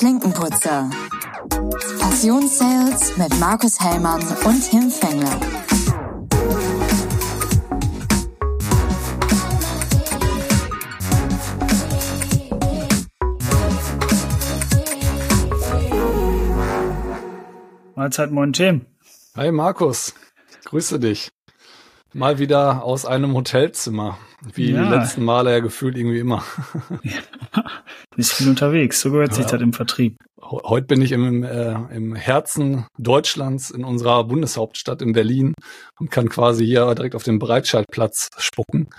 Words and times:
Klinkenputzer. 0.00 0.88
Passionssales 2.00 3.18
mit 3.18 3.38
Markus 3.38 3.78
Hellmann 3.78 4.22
und 4.46 4.70
Tim 4.70 4.90
Fengler. 4.90 5.38
Mahlzeit, 17.94 18.30
moin 18.30 18.52
Tim. 18.52 18.86
Hi 19.36 19.52
Markus, 19.52 20.14
grüße 20.64 20.98
dich. 20.98 21.28
Mal 22.12 22.38
wieder 22.38 22.82
aus 22.82 23.06
einem 23.06 23.34
Hotelzimmer, 23.34 24.18
wie 24.54 24.72
Ja. 24.72 24.82
die 24.82 24.88
letzten 24.88 25.24
Male 25.24 25.52
ja 25.52 25.60
gefühlt 25.60 25.96
irgendwie 25.96 26.18
immer. 26.18 26.42
Bist 28.20 28.34
viel 28.34 28.50
unterwegs, 28.50 29.00
so 29.00 29.10
gehört 29.12 29.32
sich 29.32 29.46
Ja. 29.46 29.52
das 29.52 29.62
im 29.62 29.72
Vertrieb. 29.72 30.18
Heute 30.42 30.86
bin 30.86 31.00
ich 31.00 31.12
im, 31.12 31.42
äh, 31.42 31.72
im 31.96 32.14
Herzen 32.14 32.86
Deutschlands, 32.98 33.70
in 33.70 33.82
unserer 33.82 34.24
Bundeshauptstadt 34.24 35.00
in 35.00 35.14
Berlin 35.14 35.54
und 35.98 36.10
kann 36.10 36.28
quasi 36.28 36.66
hier 36.66 36.94
direkt 36.94 37.14
auf 37.14 37.22
den 37.22 37.38
Breitscheidplatz 37.38 38.28
spucken. 38.36 38.90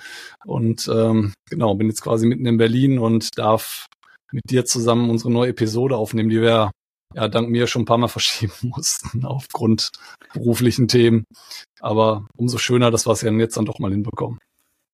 Und 0.44 0.90
ähm, 0.92 1.34
genau, 1.48 1.76
bin 1.76 1.88
jetzt 1.88 2.02
quasi 2.02 2.26
mitten 2.26 2.48
in 2.48 2.58
Berlin 2.58 2.98
und 2.98 3.38
darf 3.38 3.86
mit 4.32 4.50
dir 4.50 4.66
zusammen 4.66 5.12
unsere 5.12 5.32
neue 5.32 5.50
Episode 5.52 5.98
aufnehmen, 5.98 6.30
die 6.30 6.42
wir 6.42 6.72
ja 7.14 7.28
dank 7.28 7.48
mir 7.48 7.68
schon 7.68 7.84
ein 7.84 7.86
paar 7.86 8.00
Mal 8.00 8.08
verschieben 8.18 8.54
mussten 8.76 9.24
aufgrund 9.24 9.92
beruflichen 10.34 10.88
Themen. 10.88 11.26
Aber 11.80 12.26
umso 12.36 12.58
schöner, 12.58 12.90
dass 12.90 13.06
wir 13.06 13.12
es 13.12 13.22
ja 13.22 13.32
jetzt 13.34 13.56
dann 13.56 13.66
doch 13.66 13.78
mal 13.78 13.92
hinbekommen. 13.92 14.40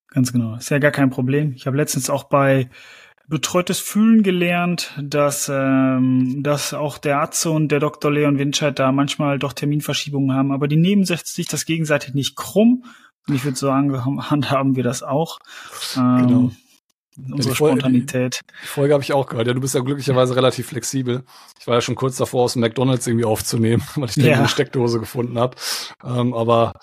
Ganz 0.10 0.34
genau. 0.34 0.56
Ist 0.56 0.70
ja 0.70 0.80
gar 0.80 0.92
kein 0.92 1.12
Problem. 1.12 1.54
Ich 1.54 1.66
habe 1.66 1.78
letztens 1.78 2.10
auch 2.10 2.26
bei 2.26 2.70
Betreutes 3.30 3.80
Fühlen 3.80 4.24
gelernt, 4.24 4.94
dass, 5.02 5.52
ähm, 5.54 6.42
dass 6.44 6.74
auch 6.74 6.98
der 6.98 7.20
Atze 7.22 7.52
und 7.52 7.70
der 7.70 7.80
Dr. 7.82 8.10
Leon 8.12 8.38
Winscheid 8.40 8.78
da 8.80 8.92
manchmal 8.94 9.38
doch 9.38 9.52
Terminverschiebungen 9.54 10.34
haben, 10.36 10.52
aber 10.54 10.68
die 10.70 10.78
nehmen 10.78 11.04
sich 11.04 11.48
das 11.48 11.66
gegenseitig 11.66 12.14
nicht 12.14 12.36
krumm. 12.38 12.86
Und 13.28 13.36
ich 13.36 13.44
würde 13.44 13.58
sagen, 13.58 13.94
handhaben 14.30 14.76
wir 14.78 14.84
das 14.84 15.04
auch. 15.04 15.40
Ähm, 15.98 16.52
Genau. 17.18 17.34
Unsere 17.36 17.56
Folge- 17.56 17.80
Spontanität. 17.82 18.42
Die 18.64 18.68
Folge 18.68 18.94
habe 18.94 19.04
ich 19.04 19.12
auch 19.12 19.26
gehört. 19.26 19.48
Ja, 19.48 19.54
du 19.56 19.60
bist 19.60 19.74
ja 19.74 19.82
glücklicherweise 19.82 20.36
relativ 20.36 20.68
flexibel. 20.68 21.24
Ich 21.60 21.66
war 21.66 21.74
ja 21.74 21.82
schon 21.82 21.96
kurz 21.96 22.16
davor, 22.18 22.44
aus 22.44 22.54
dem 22.54 22.60
McDonalds 22.62 23.08
irgendwie 23.08 23.26
aufzunehmen, 23.26 23.82
weil 23.96 24.10
ich 24.10 24.16
da 24.16 24.22
Ja. 24.22 24.38
eine 24.38 24.48
Steckdose 24.48 25.00
gefunden 25.00 25.40
habe. 25.40 25.58
Ähm, 26.06 26.36
aber 26.36 26.74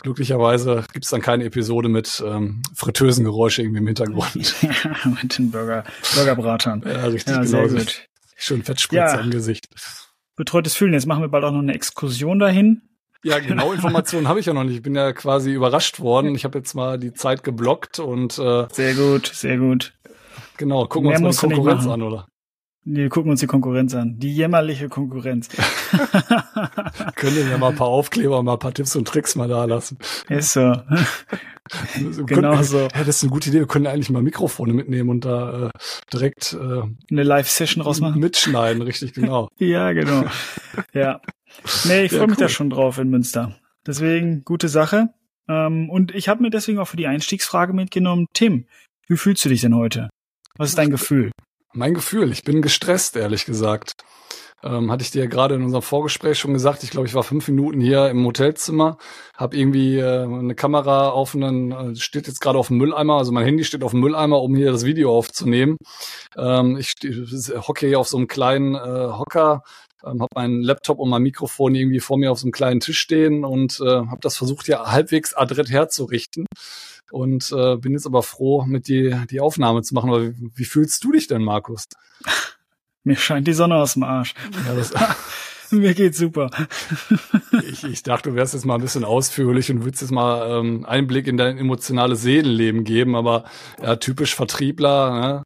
glücklicherweise 0.00 0.84
gibt's 0.92 1.10
dann 1.10 1.20
keine 1.20 1.44
Episode 1.44 1.88
mit 1.88 2.22
ähm, 2.26 2.62
Fritteusengeräusche 2.74 3.62
irgendwie 3.62 3.80
im 3.80 3.86
Hintergrund. 3.86 4.34
mit 5.22 5.38
den 5.38 5.50
Burger, 5.50 5.84
Burgerbratern. 6.14 6.82
ja, 6.86 7.04
richtig, 7.06 7.34
Ja, 7.34 7.42
genau. 7.42 7.68
sehr 7.68 7.78
gut. 7.78 8.08
Schön 8.36 8.62
Fettspritze 8.62 8.96
Ja. 9.16 9.20
im 9.20 9.30
Gesicht. 9.30 9.66
Betreutes 10.36 10.74
Fühlen. 10.74 10.92
Jetzt 10.94 11.06
machen 11.06 11.22
wir 11.22 11.28
bald 11.28 11.44
auch 11.44 11.52
noch 11.52 11.60
eine 11.60 11.74
Exkursion 11.74 12.38
dahin. 12.38 12.82
Ja, 13.24 13.38
genau 13.38 13.72
Informationen 13.72 14.26
habe 14.26 14.40
ich 14.40 14.46
ja 14.46 14.52
noch 14.52 14.64
nicht. 14.64 14.74
Ich 14.76 14.82
bin 14.82 14.96
ja 14.96 15.12
quasi 15.12 15.52
überrascht 15.52 16.00
worden. 16.00 16.34
Ich 16.34 16.44
habe 16.44 16.58
jetzt 16.58 16.74
mal 16.74 16.98
die 16.98 17.12
Zeit 17.12 17.44
geblockt 17.44 18.00
und 18.00 18.36
äh, 18.38 18.66
Sehr 18.72 18.94
gut, 18.94 19.28
sehr 19.32 19.58
gut. 19.58 19.92
genau, 20.56 20.86
gucken 20.86 21.10
wir 21.10 21.18
Mehr 21.20 21.28
uns 21.28 21.40
mal 21.40 21.48
die 21.50 21.54
Konkurrenz 21.54 21.86
an, 21.86 22.02
oder? 22.02 22.26
Wir 22.84 23.08
gucken 23.10 23.30
uns 23.30 23.38
die 23.40 23.46
Konkurrenz 23.46 23.94
an. 23.94 24.18
Die 24.18 24.34
jämmerliche 24.34 24.88
Konkurrenz. 24.88 25.48
Können 27.14 27.36
wir 27.36 27.48
ja 27.48 27.58
mal 27.58 27.70
ein 27.70 27.76
paar 27.76 27.86
Aufkleber, 27.88 28.42
mal 28.42 28.54
ein 28.54 28.58
paar 28.58 28.74
Tipps 28.74 28.96
und 28.96 29.06
Tricks 29.06 29.36
mal 29.36 29.46
da 29.48 29.64
lassen. 29.66 29.98
Ist 30.28 30.52
so. 30.52 30.60
Wir 31.94 32.24
Genau 32.26 32.50
können- 32.54 32.64
so. 32.64 32.78
Ja, 32.80 32.88
das 33.04 33.08
ist 33.16 33.22
eine 33.22 33.30
gute 33.30 33.48
Idee. 33.50 33.60
Wir 33.60 33.66
können 33.68 33.86
eigentlich 33.86 34.10
mal 34.10 34.20
Mikrofone 34.20 34.72
mitnehmen 34.72 35.10
und 35.10 35.24
da 35.24 35.66
äh, 35.68 35.70
direkt 36.12 36.54
äh, 36.54 36.82
Eine 37.10 37.22
Live-Session 37.22 37.82
rausmachen. 37.84 38.20
mitschneiden, 38.20 38.82
richtig 38.82 39.12
genau. 39.14 39.48
Ja, 39.58 39.92
genau. 39.92 40.24
Ja. 40.92 41.20
Nee, 41.84 42.02
ich 42.04 42.12
Ja, 42.12 42.18
freue 42.18 42.26
mich 42.28 42.38
da 42.38 42.46
cool. 42.46 42.50
schon 42.50 42.68
drauf 42.70 42.98
in 42.98 43.10
Münster. 43.10 43.56
Deswegen 43.86 44.42
gute 44.44 44.68
Sache. 44.68 45.10
Ähm, 45.48 45.88
und 45.88 46.12
ich 46.14 46.28
habe 46.28 46.42
mir 46.42 46.50
deswegen 46.50 46.78
auch 46.80 46.88
für 46.88 46.96
die 46.96 47.06
Einstiegsfrage 47.06 47.72
mitgenommen. 47.72 48.26
Tim, 48.34 48.66
wie 49.06 49.16
fühlst 49.16 49.44
du 49.44 49.48
dich 49.48 49.60
denn 49.60 49.76
heute? 49.76 50.10
Was 50.58 50.70
ist 50.70 50.78
dein 50.78 50.90
Gefühl? 50.90 51.30
Mein 51.74 51.94
Gefühl, 51.94 52.30
ich 52.32 52.44
bin 52.44 52.60
gestresst, 52.60 53.16
ehrlich 53.16 53.46
gesagt. 53.46 53.94
Ähm, 54.62 54.92
hatte 54.92 55.02
ich 55.02 55.10
dir 55.10 55.26
gerade 55.26 55.54
in 55.54 55.62
unserem 55.64 55.82
Vorgespräch 55.82 56.38
schon 56.38 56.52
gesagt. 56.52 56.82
Ich 56.82 56.90
glaube, 56.90 57.08
ich 57.08 57.14
war 57.14 57.22
fünf 57.22 57.48
Minuten 57.48 57.80
hier 57.80 58.10
im 58.10 58.24
Hotelzimmer, 58.26 58.98
habe 59.34 59.56
irgendwie 59.56 59.96
äh, 59.98 60.22
eine 60.24 60.54
Kamera 60.54 61.08
auf 61.08 61.34
einen, 61.34 61.72
äh, 61.72 61.96
steht 61.96 62.28
jetzt 62.28 62.40
gerade 62.40 62.58
auf 62.58 62.68
dem 62.68 62.76
Mülleimer, 62.76 63.16
also 63.16 63.32
mein 63.32 63.46
Handy 63.46 63.64
steht 63.64 63.82
auf 63.84 63.92
dem 63.92 64.00
Mülleimer, 64.00 64.42
um 64.42 64.54
hier 64.54 64.70
das 64.70 64.84
Video 64.84 65.16
aufzunehmen. 65.16 65.78
Ähm, 66.36 66.76
ich 66.76 66.92
hocke 67.66 67.86
hier 67.86 67.98
auf 67.98 68.08
so 68.08 68.18
einem 68.18 68.28
kleinen 68.28 68.74
äh, 68.74 68.78
Hocker, 68.78 69.62
ähm, 70.04 70.20
habe 70.20 70.28
meinen 70.34 70.62
Laptop 70.62 70.98
und 70.98 71.08
mein 71.08 71.22
Mikrofon 71.22 71.74
irgendwie 71.74 72.00
vor 72.00 72.18
mir 72.18 72.30
auf 72.30 72.38
so 72.38 72.44
einem 72.44 72.52
kleinen 72.52 72.80
Tisch 72.80 73.00
stehen 73.00 73.44
und 73.44 73.80
äh, 73.80 73.86
habe 73.86 74.20
das 74.20 74.36
versucht, 74.36 74.66
hier 74.66 74.80
halbwegs 74.80 75.32
adrett 75.34 75.70
herzurichten. 75.70 76.44
Und 77.12 77.52
äh, 77.52 77.76
bin 77.76 77.92
jetzt 77.92 78.06
aber 78.06 78.22
froh, 78.22 78.64
mit 78.64 78.88
dir 78.88 79.26
die 79.30 79.40
Aufnahme 79.40 79.82
zu 79.82 79.92
machen. 79.92 80.08
Aber 80.08 80.22
wie, 80.22 80.50
wie 80.54 80.64
fühlst 80.64 81.04
du 81.04 81.12
dich 81.12 81.26
denn, 81.26 81.44
Markus? 81.44 81.84
Mir 83.04 83.16
scheint 83.16 83.46
die 83.46 83.52
Sonne 83.52 83.76
aus 83.76 83.92
dem 83.92 84.02
Arsch. 84.02 84.32
Ja, 84.66 84.74
das, 84.74 84.94
Mir 85.72 85.94
geht's 85.94 86.18
super. 86.18 86.50
ich, 87.70 87.84
ich 87.84 88.02
dachte, 88.02 88.30
du 88.30 88.36
wärst 88.36 88.54
jetzt 88.54 88.64
mal 88.64 88.76
ein 88.76 88.80
bisschen 88.80 89.04
ausführlich 89.04 89.70
und 89.70 89.84
würdest 89.84 90.02
jetzt 90.02 90.10
mal 90.10 90.58
ähm, 90.58 90.84
Einblick 90.84 91.26
in 91.26 91.36
dein 91.36 91.56
emotionales 91.56 92.22
Seelenleben 92.22 92.84
geben, 92.84 93.16
aber 93.16 93.44
ja, 93.82 93.96
typisch 93.96 94.34
Vertriebler, 94.34 95.20
ne? 95.20 95.44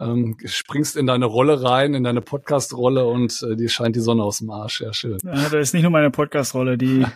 ähm, 0.00 0.36
springst 0.44 0.96
in 0.96 1.06
deine 1.06 1.26
Rolle 1.26 1.62
rein, 1.62 1.94
in 1.94 2.02
deine 2.02 2.20
Podcast-Rolle 2.20 3.06
und 3.06 3.40
äh, 3.42 3.56
dir 3.56 3.68
scheint 3.68 3.94
die 3.94 4.00
Sonne 4.00 4.24
aus 4.24 4.38
dem 4.38 4.50
Arsch. 4.50 4.80
Ja, 4.80 4.92
schön. 4.92 5.18
Ja, 5.24 5.48
das 5.48 5.54
ist 5.54 5.74
nicht 5.74 5.82
nur 5.82 5.92
meine 5.92 6.10
Podcast-Rolle, 6.10 6.76
die, 6.76 7.06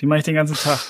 die 0.00 0.06
mache 0.06 0.20
ich 0.20 0.24
den 0.24 0.34
ganzen 0.34 0.56
Tag. 0.56 0.80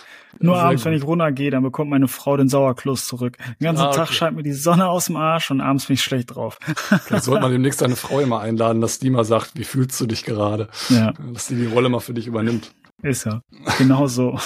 Nur 0.40 0.56
sehr 0.56 0.64
abends, 0.64 0.82
gut. 0.82 0.90
wenn 0.90 0.98
ich 0.98 1.04
runtergehe, 1.04 1.50
dann 1.50 1.62
bekommt 1.62 1.90
meine 1.90 2.08
Frau 2.08 2.36
den 2.36 2.48
Sauerkloß 2.48 3.06
zurück. 3.06 3.36
Den 3.38 3.64
ganzen 3.64 3.82
Ah, 3.82 3.88
okay. 3.88 3.96
Tag 3.96 4.12
scheint 4.12 4.36
mir 4.36 4.42
die 4.42 4.52
Sonne 4.52 4.88
aus 4.88 5.06
dem 5.06 5.16
Arsch 5.16 5.50
und 5.50 5.60
abends 5.60 5.86
bin 5.86 5.94
ich 5.94 6.02
schlecht 6.02 6.34
drauf. 6.34 6.58
Vielleicht 7.04 7.24
sollte 7.24 7.42
man 7.42 7.52
demnächst 7.52 7.80
deine 7.82 7.96
Frau 7.96 8.20
immer 8.20 8.40
einladen, 8.40 8.80
dass 8.80 8.98
die 8.98 9.10
mal 9.10 9.24
sagt, 9.24 9.52
wie 9.56 9.64
fühlst 9.64 10.00
du 10.00 10.06
dich 10.06 10.24
gerade? 10.24 10.68
Ja, 10.88 11.12
Dass 11.32 11.46
die 11.48 11.56
die 11.56 11.66
Rolle 11.66 11.88
mal 11.88 12.00
für 12.00 12.14
dich 12.14 12.26
übernimmt. 12.26 12.72
ist 13.02 13.24
ja. 13.24 13.40
Genau 13.78 14.06
so. 14.06 14.38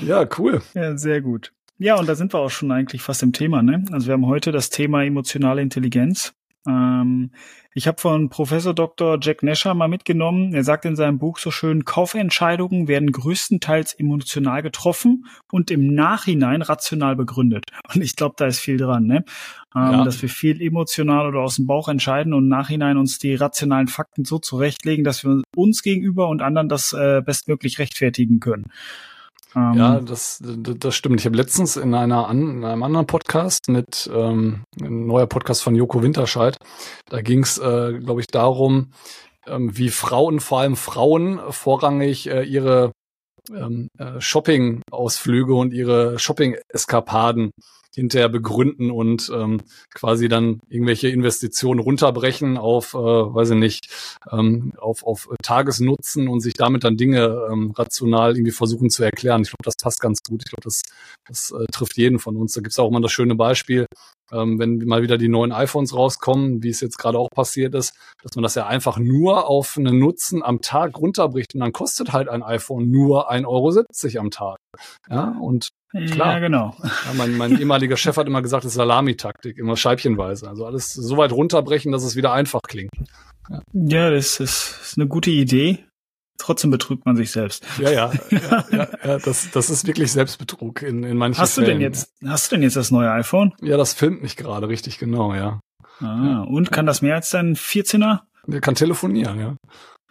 Ja, 0.00 0.26
cool. 0.38 0.62
Ja, 0.74 0.96
sehr 0.96 1.20
gut. 1.20 1.52
Ja, 1.78 1.96
und 1.96 2.08
da 2.08 2.14
sind 2.14 2.32
wir 2.32 2.38
auch 2.40 2.50
schon 2.50 2.70
eigentlich 2.72 3.02
fast 3.02 3.22
im 3.22 3.32
Thema. 3.32 3.62
Ne? 3.62 3.84
Also 3.92 4.06
wir 4.06 4.14
haben 4.14 4.26
heute 4.26 4.52
das 4.52 4.70
Thema 4.70 5.04
emotionale 5.04 5.62
Intelligenz. 5.62 6.32
Ähm, 6.66 7.30
ich 7.74 7.86
habe 7.86 8.00
von 8.00 8.28
Professor 8.28 8.74
Dr. 8.74 9.18
Jack 9.20 9.42
Nasher 9.42 9.74
mal 9.74 9.88
mitgenommen. 9.88 10.54
Er 10.54 10.62
sagt 10.62 10.84
in 10.84 10.94
seinem 10.94 11.18
Buch 11.18 11.38
so 11.38 11.50
schön, 11.50 11.84
Kaufentscheidungen 11.84 12.86
werden 12.86 13.10
größtenteils 13.10 13.94
emotional 13.94 14.62
getroffen 14.62 15.26
und 15.50 15.70
im 15.70 15.94
Nachhinein 15.94 16.62
rational 16.62 17.16
begründet. 17.16 17.64
Und 17.94 18.02
ich 18.02 18.16
glaube, 18.16 18.34
da 18.38 18.46
ist 18.46 18.60
viel 18.60 18.76
dran, 18.76 19.04
ne? 19.04 19.24
Ähm, 19.74 19.92
Ja. 19.92 20.04
Dass 20.04 20.20
wir 20.22 20.28
viel 20.28 20.60
emotional 20.60 21.26
oder 21.26 21.40
aus 21.40 21.56
dem 21.56 21.66
Bauch 21.66 21.88
entscheiden 21.88 22.34
und 22.34 22.44
im 22.44 22.48
Nachhinein 22.48 22.96
uns 22.96 23.18
die 23.18 23.34
rationalen 23.34 23.88
Fakten 23.88 24.24
so 24.24 24.38
zurechtlegen, 24.38 25.04
dass 25.04 25.24
wir 25.24 25.42
uns 25.56 25.82
gegenüber 25.82 26.28
und 26.28 26.42
anderen 26.42 26.68
das 26.68 26.92
äh, 26.92 27.22
bestmöglich 27.24 27.78
rechtfertigen 27.78 28.40
können. 28.40 28.66
Ähm, 29.56 29.74
Ja, 29.74 30.00
das, 30.00 30.42
das 30.42 30.94
stimmt. 30.94 31.20
Ich 31.20 31.26
habe 31.26 31.36
letztens 31.36 31.76
in 31.76 31.94
einer 31.94 32.28
in 32.30 32.64
einem 32.64 32.82
anderen 32.82 33.06
Podcast 33.06 33.68
mit 33.68 34.10
ähm, 34.12 34.64
ein 34.80 35.06
neuer 35.06 35.26
Podcast 35.26 35.62
von 35.62 35.74
Joko 35.74 36.02
Winterscheid, 36.02 36.56
da 37.08 37.20
ging 37.20 37.42
es, 37.42 37.58
äh, 37.58 37.98
glaube 37.98 38.20
ich, 38.20 38.26
darum, 38.26 38.92
ähm, 39.46 39.76
wie 39.76 39.90
Frauen, 39.90 40.40
vor 40.40 40.60
allem 40.60 40.76
Frauen, 40.76 41.40
vorrangig 41.50 42.28
äh, 42.28 42.42
ihre 42.42 42.92
ähm, 43.50 43.88
äh, 43.98 44.20
Shopping-Ausflüge 44.20 45.54
und 45.54 45.72
ihre 45.72 46.18
Shopping-Eskapaden 46.18 47.52
hinterher 47.94 48.28
begründen 48.28 48.90
und 48.90 49.30
ähm, 49.34 49.60
quasi 49.92 50.28
dann 50.28 50.60
irgendwelche 50.68 51.08
Investitionen 51.08 51.80
runterbrechen 51.80 52.56
auf, 52.56 52.94
äh, 52.94 52.96
weiß 52.96 53.50
ich 53.50 53.56
nicht, 53.56 53.86
ähm, 54.30 54.72
auf, 54.78 55.04
auf 55.04 55.28
Tagesnutzen 55.42 56.28
und 56.28 56.40
sich 56.40 56.54
damit 56.54 56.84
dann 56.84 56.96
Dinge 56.96 57.48
ähm, 57.50 57.72
rational 57.72 58.36
irgendwie 58.36 58.52
versuchen 58.52 58.88
zu 58.88 59.02
erklären. 59.02 59.42
Ich 59.42 59.50
glaube, 59.50 59.64
das 59.64 59.76
passt 59.76 60.00
ganz 60.00 60.22
gut. 60.22 60.42
Ich 60.44 60.50
glaube, 60.50 60.62
das, 60.64 60.82
das 61.26 61.50
äh, 61.50 61.66
trifft 61.70 61.98
jeden 61.98 62.18
von 62.18 62.36
uns. 62.36 62.54
Da 62.54 62.62
gibt's 62.62 62.78
auch 62.78 62.88
immer 62.88 63.00
das 63.00 63.12
schöne 63.12 63.34
Beispiel, 63.34 63.86
ähm, 64.32 64.58
wenn 64.58 64.78
mal 64.78 65.02
wieder 65.02 65.18
die 65.18 65.28
neuen 65.28 65.52
iPhones 65.52 65.94
rauskommen, 65.94 66.62
wie 66.62 66.70
es 66.70 66.80
jetzt 66.80 66.98
gerade 66.98 67.18
auch 67.18 67.28
passiert 67.30 67.74
ist, 67.74 67.94
dass 68.22 68.34
man 68.34 68.42
das 68.42 68.54
ja 68.54 68.66
einfach 68.66 68.98
nur 68.98 69.48
auf 69.48 69.76
einen 69.76 69.98
Nutzen 69.98 70.42
am 70.42 70.60
Tag 70.60 70.98
runterbricht 70.98 71.54
und 71.54 71.60
dann 71.60 71.72
kostet 71.72 72.12
halt 72.12 72.28
ein 72.28 72.42
iPhone 72.42 72.90
nur 72.90 73.30
1,70 73.30 73.46
Euro 73.46 74.20
am 74.20 74.30
Tag. 74.30 74.56
Ja, 75.10 75.36
und 75.40 75.68
Klar. 75.92 76.32
Ja, 76.32 76.38
genau. 76.38 76.74
ja, 76.82 77.12
mein, 77.18 77.36
mein 77.36 77.58
ehemaliger 77.58 77.98
Chef 77.98 78.16
hat 78.16 78.26
immer 78.26 78.40
gesagt, 78.40 78.64
das 78.64 78.72
ist 78.72 78.76
Salamitaktik, 78.76 79.58
immer 79.58 79.76
scheibchenweise. 79.76 80.48
Also 80.48 80.64
alles 80.64 80.94
so 80.94 81.18
weit 81.18 81.32
runterbrechen, 81.32 81.92
dass 81.92 82.02
es 82.02 82.16
wieder 82.16 82.32
einfach 82.32 82.62
klingt. 82.66 82.90
Ja, 83.74 84.10
das 84.10 84.40
ist, 84.40 84.80
ist 84.82 84.94
eine 84.96 85.06
gute 85.06 85.30
Idee. 85.30 85.84
Trotzdem 86.38 86.70
betrügt 86.70 87.06
man 87.06 87.16
sich 87.16 87.30
selbst. 87.30 87.64
Ja, 87.78 87.90
ja, 87.90 88.12
ja, 88.30 88.64
ja, 88.70 88.88
ja 89.04 89.18
das, 89.18 89.50
das 89.50 89.70
ist 89.70 89.86
wirklich 89.86 90.12
Selbstbetrug 90.12 90.82
in, 90.82 91.04
in 91.04 91.16
manchen 91.16 91.40
Hast 91.40 91.56
du 91.56 91.62
Fällen. 91.62 91.78
denn 91.78 91.82
jetzt, 91.82 92.12
hast 92.26 92.50
du 92.50 92.56
denn 92.56 92.62
jetzt 92.62 92.76
das 92.76 92.90
neue 92.90 93.10
iPhone? 93.12 93.52
Ja, 93.60 93.76
das 93.76 93.94
filmt 93.94 94.22
mich 94.22 94.36
gerade 94.36 94.68
richtig 94.68 94.98
genau, 94.98 95.34
ja. 95.34 95.60
Ah, 96.00 96.24
ja. 96.24 96.40
und 96.40 96.72
kann 96.72 96.86
das 96.86 97.02
mehr 97.02 97.14
als 97.14 97.30
dein 97.30 97.54
14er? 97.54 98.20
Der 98.46 98.60
kann 98.60 98.74
telefonieren, 98.74 99.38
ja. 99.38 99.56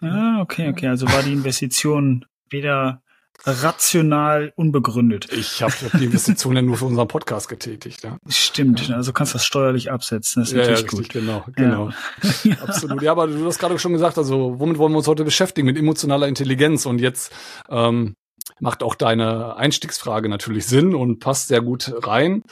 Ah, 0.01 0.39
okay, 0.41 0.69
okay. 0.69 0.87
Also 0.87 1.05
war 1.07 1.21
die 1.23 1.33
Investition 1.33 2.25
weder 2.49 3.01
rational 3.45 4.53
unbegründet. 4.55 5.31
Ich 5.31 5.61
habe 5.63 5.73
hab 5.73 5.99
die 5.99 6.05
Investition 6.05 6.55
ja 6.55 6.61
nur 6.61 6.77
für 6.77 6.85
unseren 6.85 7.07
Podcast 7.07 7.49
getätigt. 7.49 8.03
Ja. 8.03 8.17
Stimmt, 8.27 8.87
ja. 8.87 8.95
also 8.95 9.13
kannst 9.13 9.33
das 9.33 9.45
steuerlich 9.45 9.91
absetzen. 9.91 10.41
Das 10.41 10.49
ist 10.49 10.55
ja, 10.55 10.61
natürlich 10.61 10.91
ja, 10.91 10.97
richtig, 10.97 11.13
gut. 11.13 11.21
Genau, 11.21 11.45
genau. 11.55 11.89
Ja. 12.43 12.55
Absolut. 12.61 13.01
Ja, 13.01 13.11
aber 13.11 13.27
du 13.27 13.45
hast 13.45 13.59
gerade 13.59 13.77
schon 13.77 13.93
gesagt, 13.93 14.17
also 14.17 14.59
womit 14.59 14.77
wollen 14.77 14.93
wir 14.93 14.97
uns 14.97 15.07
heute 15.07 15.23
beschäftigen? 15.23 15.65
Mit 15.65 15.77
emotionaler 15.77 16.27
Intelligenz. 16.27 16.85
Und 16.85 16.99
jetzt 16.99 17.31
ähm, 17.69 18.15
macht 18.59 18.83
auch 18.83 18.95
deine 18.95 19.55
Einstiegsfrage 19.57 20.29
natürlich 20.29 20.65
Sinn 20.65 20.95
und 20.95 21.19
passt 21.19 21.47
sehr 21.47 21.61
gut 21.61 21.93
rein. 22.05 22.43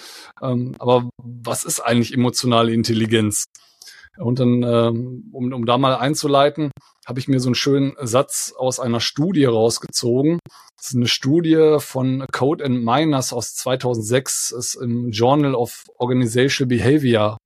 Ähm, 0.41 0.75
aber 0.79 1.09
was 1.17 1.63
ist 1.63 1.79
eigentlich 1.79 2.13
emotionale 2.13 2.73
Intelligenz? 2.73 3.45
Und 4.19 4.39
dann, 4.39 4.63
ähm, 4.63 5.29
um, 5.31 5.53
um 5.53 5.65
da 5.65 5.77
mal 5.77 5.95
einzuleiten, 5.95 6.71
habe 7.07 7.19
ich 7.19 7.27
mir 7.27 7.39
so 7.39 7.47
einen 7.47 7.55
schönen 7.55 7.93
Satz 8.01 8.53
aus 8.57 8.79
einer 8.79 8.99
Studie 8.99 9.45
rausgezogen. 9.45 10.39
Das 10.77 10.89
ist 10.89 10.95
eine 10.95 11.07
Studie 11.07 11.77
von 11.79 12.25
Code 12.31 12.63
and 12.63 12.83
Miners 12.83 13.33
aus 13.33 13.55
2006, 13.55 14.51
ist 14.51 14.75
im 14.75 15.09
Journal 15.11 15.55
of 15.55 15.85
Organizational 15.97 16.67
Behavior 16.67 17.37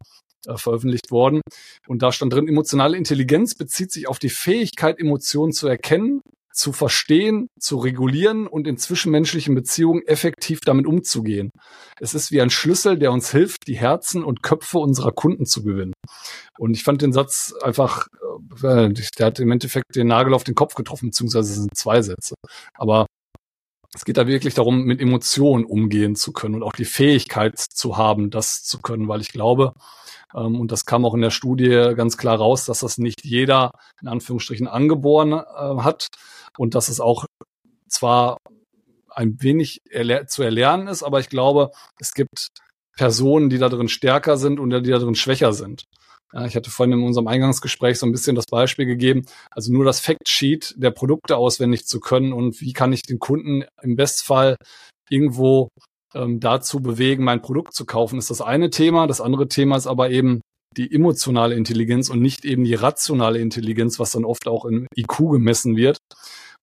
äh, 0.46 0.58
veröffentlicht 0.58 1.12
worden. 1.12 1.42
Und 1.88 2.02
da 2.02 2.12
stand 2.12 2.34
drin, 2.34 2.48
emotionale 2.48 2.98
Intelligenz 2.98 3.56
bezieht 3.56 3.92
sich 3.92 4.08
auf 4.08 4.20
die 4.20 4.30
Fähigkeit, 4.30 5.00
Emotionen 5.00 5.54
zu 5.54 5.68
erkennen, 5.68 6.22
zu 6.54 6.72
verstehen, 6.72 7.48
zu 7.60 7.78
regulieren 7.78 8.48
und 8.48 8.68
in 8.68 8.78
zwischenmenschlichen 8.78 9.56
Beziehungen 9.56 10.04
effektiv 10.06 10.62
damit 10.62 10.86
umzugehen. 10.86 11.50
Es 12.00 12.14
ist 12.14 12.32
wie 12.32 12.42
ein 12.42 12.50
Schlüssel, 12.50 12.98
der 12.98 13.12
uns 13.12 13.32
hilft, 13.32 13.68
die 13.68 13.76
Herzen 13.76 14.24
und 14.24 14.44
Köpfe 14.44 14.78
unserer 14.78 15.12
Kunden 15.12 15.46
zu 15.46 15.64
gewinnen. 15.64 15.94
Und 16.58 16.76
ich 16.76 16.84
fand 16.84 17.02
den 17.02 17.14
Satz 17.14 17.54
einfach, 17.62 18.08
äh, 18.62 18.90
der 19.18 19.26
hat 19.26 19.40
im 19.40 19.52
Endeffekt 19.52 19.96
den 19.96 20.08
Nagel 20.08 20.34
auf 20.34 20.44
den 20.44 20.56
Kopf 20.56 20.76
getroffen, 20.76 21.10
beziehungsweise 21.10 21.52
es 21.52 21.60
sind 21.60 21.76
zwei 21.76 22.02
Sätze. 22.02 22.36
Aber 22.76 23.08
es 23.94 24.06
geht 24.06 24.18
da 24.18 24.28
wirklich 24.28 24.56
darum, 24.56 24.84
mit 24.84 25.00
Emotionen 25.00 25.66
umgehen 25.66 26.16
zu 26.16 26.34
können 26.34 26.56
und 26.56 26.64
auch 26.64 26.74
die 26.74 26.86
Fähigkeit 26.86 27.60
zu 27.60 27.98
haben, 27.98 28.32
das 28.32 28.64
zu 28.64 28.80
können, 28.80 29.08
weil 29.08 29.22
ich 29.22 29.32
glaube, 29.32 29.74
ähm, 30.36 30.60
und 30.60 30.72
das 30.72 30.86
kam 30.86 31.06
auch 31.06 31.14
in 31.14 31.22
der 31.22 31.30
Studie 31.30 31.94
ganz 31.96 32.18
klar 32.18 32.38
raus, 32.38 32.66
dass 32.66 32.80
das 32.80 32.98
nicht 32.98 33.24
jeder 33.24 33.72
in 34.02 34.08
Anführungsstrichen 34.08 34.68
angeboren 34.68 35.34
äh, 35.34 35.82
hat 35.82 36.08
und 36.58 36.76
dass 36.76 36.90
es 36.90 37.00
auch 37.00 37.26
zwar 37.88 38.38
ein 39.10 39.42
wenig 39.42 39.82
erler 39.90 40.26
zu 40.26 40.42
erlernen 40.42 40.88
ist, 40.88 41.04
aber 41.04 41.20
ich 41.20 41.30
glaube, 41.30 41.72
es 42.00 42.14
gibt 42.14 42.48
Personen, 42.96 43.50
die 43.50 43.60
da 43.60 43.70
drin 43.70 43.90
stärker 43.90 44.38
sind 44.38 44.60
und 44.60 44.72
die 44.72 44.92
da 44.92 44.98
drin 44.98 45.16
schwächer 45.16 45.54
sind. 45.54 45.84
Ja, 46.34 46.46
ich 46.46 46.56
hatte 46.56 46.72
vorhin 46.72 46.98
in 46.98 47.04
unserem 47.04 47.28
Eingangsgespräch 47.28 48.00
so 48.00 48.06
ein 48.06 48.12
bisschen 48.12 48.36
das 48.36 48.46
Beispiel 48.46 48.86
gegeben, 48.86 49.26
also 49.52 49.72
nur 49.72 49.86
das 49.86 50.00
Factsheet 50.00 50.74
der 50.78 50.92
Produkte 50.92 51.38
auswendig 51.38 51.86
zu 51.86 52.00
können 52.00 52.34
und 52.34 52.60
wie 52.60 52.74
kann 52.74 52.92
ich 52.92 53.04
den 53.04 53.20
Kunden 53.20 53.66
im 53.82 53.96
Bestfall 53.96 54.56
irgendwo 55.10 55.70
ähm, 56.16 56.40
dazu 56.40 56.80
bewegen, 56.80 57.24
mein 57.24 57.42
Produkt 57.42 57.74
zu 57.74 57.86
kaufen, 57.86 58.18
ist 58.18 58.30
das 58.30 58.42
eine 58.42 58.70
Thema. 58.70 59.08
Das 59.08 59.22
andere 59.22 59.48
Thema 59.48 59.78
ist 59.78 59.88
aber 59.88 60.10
eben 60.10 60.42
die 60.76 60.92
emotionale 60.94 61.56
Intelligenz 61.56 62.10
und 62.10 62.22
nicht 62.22 62.46
eben 62.46 62.64
die 62.64 62.74
rationale 62.74 63.40
Intelligenz, 63.40 64.00
was 64.00 64.12
dann 64.12 64.26
oft 64.26 64.48
auch 64.48 64.66
in 64.66 64.88
IQ 64.96 65.32
gemessen 65.32 65.76
wird. 65.76 65.98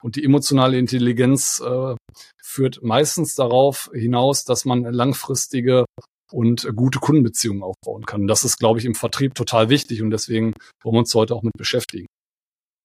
Und 0.02 0.16
die 0.16 0.24
emotionale 0.24 0.78
Intelligenz 0.78 1.62
äh, 1.64 1.94
führt 2.42 2.82
meistens 2.82 3.34
darauf 3.34 3.90
hinaus, 3.92 4.44
dass 4.44 4.64
man 4.64 4.82
langfristige 4.84 5.84
und 6.32 6.68
gute 6.74 6.98
Kundenbeziehungen 6.98 7.62
aufbauen 7.62 8.04
kann. 8.06 8.26
Das 8.26 8.44
ist, 8.44 8.58
glaube 8.58 8.78
ich, 8.78 8.84
im 8.84 8.94
Vertrieb 8.94 9.34
total 9.34 9.68
wichtig 9.68 10.02
und 10.02 10.10
deswegen 10.10 10.54
wollen 10.82 10.94
wir 10.94 11.00
uns 11.00 11.14
heute 11.14 11.34
auch 11.34 11.42
mit 11.42 11.54
beschäftigen. 11.56 12.06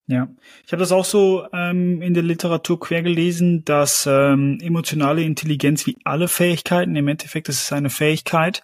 Ja, 0.08 0.28
ich 0.64 0.72
habe 0.72 0.82
das 0.82 0.92
auch 0.92 1.06
so 1.06 1.48
ähm, 1.52 2.02
in 2.04 2.14
der 2.14 2.22
Literatur 2.22 2.80
quer 2.80 3.02
gelesen, 3.02 3.66
dass 3.66 4.08
ähm, 4.08 4.60
emotionale 4.62 5.24
Intelligenz 5.24 5.88
wie 5.88 5.98
alle 6.04 6.28
Fähigkeiten, 6.28 6.96
im 6.96 7.08
Endeffekt 7.08 7.50
ist 7.50 7.64
es 7.64 7.74
eine 7.74 7.90
Fähigkeit, 7.90 8.62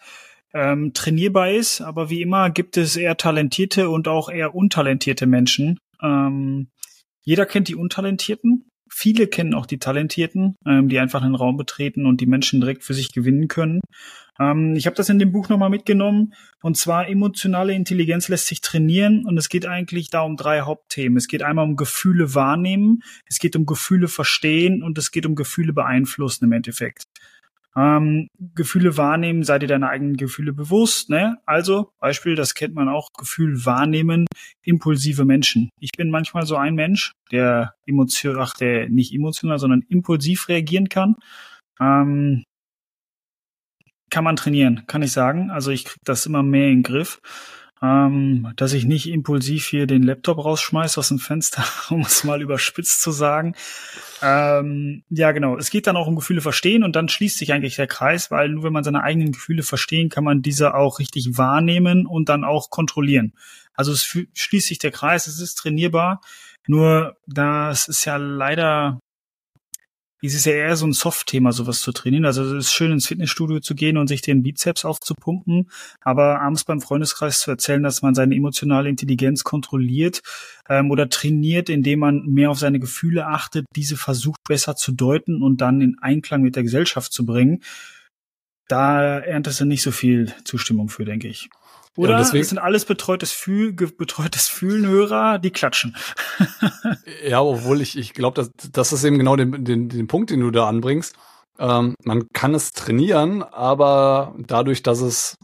ähm, 0.54 0.94
trainierbar 0.94 1.50
ist, 1.50 1.82
aber 1.82 2.12
wie 2.12 2.22
immer 2.22 2.52
gibt 2.52 2.78
es 2.78 2.96
eher 2.96 3.18
talentierte 3.18 3.90
und 3.90 4.08
auch 4.08 4.30
eher 4.30 4.54
untalentierte 4.54 5.26
Menschen. 5.26 5.80
Ähm, 6.04 6.68
jeder 7.24 7.48
kennt 7.48 7.70
die 7.70 7.76
Untalentierten, 7.76 8.68
viele 8.92 9.28
kennen 9.28 9.56
auch 9.56 9.66
die 9.66 9.80
Talentierten, 9.80 10.56
ähm, 10.68 10.90
die 10.90 11.00
einfach 11.00 11.24
einen 11.24 11.36
Raum 11.36 11.58
betreten 11.58 12.06
und 12.06 12.22
die 12.22 12.26
Menschen 12.28 12.62
direkt 12.62 12.84
für 12.84 12.94
sich 12.94 13.14
gewinnen 13.14 13.48
können. 13.48 13.80
Ähm, 14.40 14.76
ich 14.76 14.86
habe 14.86 14.96
das 14.96 15.10
in 15.10 15.20
dem 15.20 15.32
Buch 15.32 15.50
nochmal 15.50 15.70
mitgenommen. 15.70 16.34
Und 16.62 16.78
zwar 16.78 17.08
emotionale 17.08 17.74
Intelligenz 17.74 18.28
lässt 18.28 18.48
sich 18.48 18.62
trainieren. 18.62 19.26
Und 19.26 19.38
es 19.38 19.50
geht 19.50 19.66
eigentlich 19.66 20.10
da 20.10 20.22
um 20.22 20.38
drei 20.38 20.62
Hauptthemen. 20.62 21.18
Es 21.18 21.28
geht 21.28 21.44
einmal 21.44 21.66
um 21.66 21.76
Gefühle 21.76 22.36
wahrnehmen, 22.36 23.04
es 23.26 23.40
geht 23.40 23.56
um 23.56 23.66
Gefühle 23.66 24.08
verstehen 24.08 24.84
und 24.84 24.98
es 24.98 25.12
geht 25.12 25.26
um 25.26 25.36
Gefühle 25.36 25.74
beeinflussen 25.74 26.46
im 26.46 26.52
Endeffekt. 26.52 27.06
Ähm, 27.76 28.28
Gefühle 28.54 28.98
wahrnehmen, 28.98 29.44
seid 29.44 29.62
ihr 29.62 29.68
deine 29.70 29.88
eigenen 29.88 30.18
Gefühle 30.18 30.52
bewusst, 30.52 31.10
ne? 31.10 31.38
Also, 31.46 31.92
Beispiel, 32.00 32.36
das 32.36 32.54
kennt 32.54 32.76
man 32.76 32.90
auch, 32.90 33.08
Gefühl 33.18 33.66
wahrnehmen, 33.66 34.26
impulsive 34.62 35.24
Menschen. 35.24 35.70
Ich 35.80 35.92
bin 35.98 36.10
manchmal 36.10 36.46
so 36.46 36.58
ein 36.58 36.76
Mensch, 36.76 37.14
der 37.32 37.74
emotion, 37.86 38.38
ach, 38.40 38.54
der 38.56 38.90
nicht 38.90 39.14
emotional, 39.14 39.58
sondern 39.58 39.84
impulsiv 39.88 40.50
reagieren 40.50 40.90
kann. 40.90 41.16
Ähm, 41.80 42.44
kann 44.12 44.24
man 44.24 44.36
trainieren, 44.36 44.84
kann 44.86 45.02
ich 45.02 45.12
sagen. 45.12 45.50
Also 45.50 45.72
ich 45.72 45.86
kriege 45.86 46.02
das 46.04 46.28
immer 46.28 46.44
mehr 46.44 46.68
in 46.68 46.78
den 46.78 46.84
Griff. 46.84 47.20
Ähm, 47.84 48.54
dass 48.58 48.74
ich 48.74 48.86
nicht 48.86 49.10
impulsiv 49.10 49.66
hier 49.66 49.88
den 49.88 50.04
Laptop 50.04 50.38
rausschmeiße 50.38 51.00
aus 51.00 51.08
dem 51.08 51.18
Fenster, 51.18 51.64
um 51.90 52.02
es 52.02 52.24
mal 52.24 52.40
überspitzt 52.40 53.02
zu 53.02 53.10
sagen. 53.10 53.56
Ähm, 54.22 55.04
ja, 55.10 55.32
genau. 55.32 55.58
Es 55.58 55.72
geht 55.72 55.88
dann 55.88 55.96
auch 55.96 56.06
um 56.06 56.16
Gefühle 56.16 56.42
verstehen 56.42 56.84
und 56.84 56.96
dann 56.96 57.10
schließt 57.10 57.40
sich 57.40 57.54
eigentlich 57.54 57.78
der 57.78 57.88
Kreis, 57.88 58.30
weil 58.30 58.50
nur 58.50 58.66
wenn 58.66 58.74
man 58.74 58.84
seine 58.84 59.02
eigenen 59.02 59.32
Gefühle 59.32 59.64
verstehen, 59.64 60.10
kann 60.10 60.24
man 60.24 60.44
diese 60.44 60.76
auch 60.76 61.00
richtig 61.00 61.40
wahrnehmen 61.40 62.06
und 62.06 62.30
dann 62.30 62.44
auch 62.44 62.70
kontrollieren. 62.70 63.34
Also 63.74 63.94
es 63.94 64.04
schließt 64.34 64.68
sich 64.68 64.78
der 64.78 64.92
Kreis, 64.92 65.26
es 65.26 65.42
ist 65.42 65.56
trainierbar. 65.56 66.22
Nur 66.68 67.18
das 67.26 67.88
ist 67.88 68.06
ja 68.06 68.18
leider 68.18 69.00
es 70.22 70.36
ist 70.36 70.46
ja 70.46 70.54
eher 70.54 70.76
so 70.76 70.86
ein 70.86 70.94
Soft-Thema, 70.94 71.52
sowas 71.52 71.82
zu 71.82 71.92
trainieren. 71.92 72.26
Also 72.26 72.44
es 72.44 72.66
ist 72.66 72.74
schön 72.74 72.92
ins 72.92 73.08
Fitnessstudio 73.08 73.60
zu 73.60 73.74
gehen 73.74 73.98
und 73.98 74.08
sich 74.08 74.22
den 74.22 74.44
Bizeps 74.44 74.86
aufzupumpen, 74.86 75.70
aber 76.00 76.42
abends 76.42 76.64
beim 76.64 76.80
Freundeskreis 76.80 77.40
zu 77.40 77.50
erzählen, 77.50 77.82
dass 77.82 78.02
man 78.02 78.14
seine 78.14 78.36
emotionale 78.36 78.90
Intelligenz 78.90 79.44
kontrolliert 79.44 80.22
ähm, 80.70 80.92
oder 80.92 81.10
trainiert, 81.10 81.70
indem 81.70 82.00
man 82.00 82.26
mehr 82.28 82.52
auf 82.52 82.60
seine 82.60 82.80
Gefühle 82.80 83.26
achtet, 83.26 83.66
diese 83.76 83.98
versucht 83.98 84.42
besser 84.48 84.76
zu 84.76 84.92
deuten 84.92 85.42
und 85.42 85.62
dann 85.62 85.82
in 85.82 85.98
Einklang 86.00 86.42
mit 86.44 86.56
der 86.56 86.64
Gesellschaft 86.64 87.12
zu 87.12 87.26
bringen. 87.26 87.64
Da 88.68 89.20
erntest 89.20 89.60
du 89.60 89.66
nicht 89.66 89.82
so 89.82 89.92
viel 89.92 90.34
Zustimmung 90.46 90.88
für, 90.88 91.04
denke 91.04 91.28
ich. 91.28 91.50
Oder 91.98 92.12
ja, 92.12 92.18
deswegen, 92.20 92.42
es 92.42 92.50
sind 92.50 92.58
alles 92.58 92.86
betreutes, 92.86 93.32
Fühl, 93.32 93.74
betreutes 93.74 94.48
Fühlenhörer, 94.48 95.40
die 95.40 95.52
klatschen. 95.52 95.96
ja, 97.28 97.42
obwohl 97.42 97.82
ich, 97.82 97.98
ich 97.98 98.14
glaube, 98.14 98.36
das, 98.36 98.52
das 98.72 98.94
ist 98.94 99.04
eben 99.04 99.18
genau 99.18 99.36
den, 99.36 99.66
den, 99.66 99.90
den 99.90 100.08
Punkt, 100.08 100.30
den 100.30 100.40
du 100.40 100.52
da 100.52 100.70
anbringst. 100.70 101.16
Ähm, 101.60 101.96
man 102.04 102.28
kann 102.34 102.56
es 102.56 102.72
trainieren, 102.72 103.44
aber 103.44 104.36
dadurch, 104.40 104.84
dass 104.84 105.02
es 105.02 105.38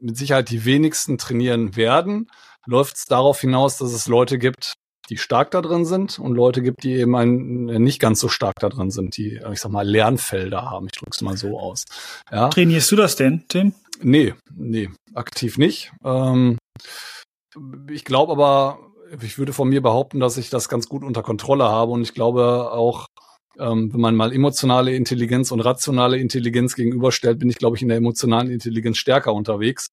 mit 0.00 0.16
Sicherheit 0.16 0.50
die 0.50 0.64
wenigsten 0.64 1.18
trainieren 1.18 1.74
werden, 1.74 2.30
läuft 2.66 2.96
es 2.96 3.04
darauf 3.06 3.40
hinaus, 3.40 3.78
dass 3.78 3.92
es 3.92 4.06
Leute 4.06 4.38
gibt, 4.38 4.74
die 5.08 5.16
stark 5.16 5.50
da 5.50 5.62
drin 5.62 5.84
sind 5.84 6.18
und 6.18 6.34
Leute 6.34 6.62
gibt, 6.62 6.82
die 6.82 6.94
eben 6.94 7.14
ein, 7.16 7.64
nicht 7.64 8.00
ganz 8.00 8.20
so 8.20 8.28
stark 8.28 8.56
da 8.60 8.68
drin 8.68 8.90
sind, 8.90 9.16
die, 9.16 9.40
ich 9.52 9.60
sag 9.60 9.70
mal, 9.72 9.86
Lernfelder 9.86 10.70
haben. 10.70 10.86
Ich 10.86 10.98
drücke 10.98 11.12
es 11.12 11.22
mal 11.22 11.36
so 11.36 11.58
aus. 11.58 11.84
Ja. 12.30 12.48
Trainierst 12.48 12.90
du 12.92 12.96
das 12.96 13.16
denn, 13.16 13.44
Tim? 13.48 13.74
Nee, 14.00 14.34
nee, 14.54 14.90
aktiv 15.14 15.58
nicht. 15.58 15.92
Ähm, 16.04 16.58
ich 17.90 18.04
glaube 18.04 18.32
aber, 18.32 18.78
ich 19.22 19.38
würde 19.38 19.52
von 19.52 19.68
mir 19.68 19.82
behaupten, 19.82 20.20
dass 20.20 20.36
ich 20.36 20.50
das 20.50 20.68
ganz 20.68 20.88
gut 20.88 21.02
unter 21.02 21.22
Kontrolle 21.22 21.64
habe 21.64 21.92
und 21.92 22.02
ich 22.02 22.14
glaube 22.14 22.70
auch, 22.72 23.06
ähm, 23.58 23.92
wenn 23.92 24.00
man 24.00 24.14
mal 24.14 24.32
emotionale 24.32 24.94
Intelligenz 24.94 25.50
und 25.50 25.60
rationale 25.60 26.18
Intelligenz 26.18 26.76
gegenüberstellt, 26.76 27.38
bin 27.38 27.50
ich, 27.50 27.58
glaube 27.58 27.76
ich, 27.76 27.82
in 27.82 27.88
der 27.88 27.96
emotionalen 27.96 28.50
Intelligenz 28.50 28.98
stärker 28.98 29.34
unterwegs. 29.34 29.88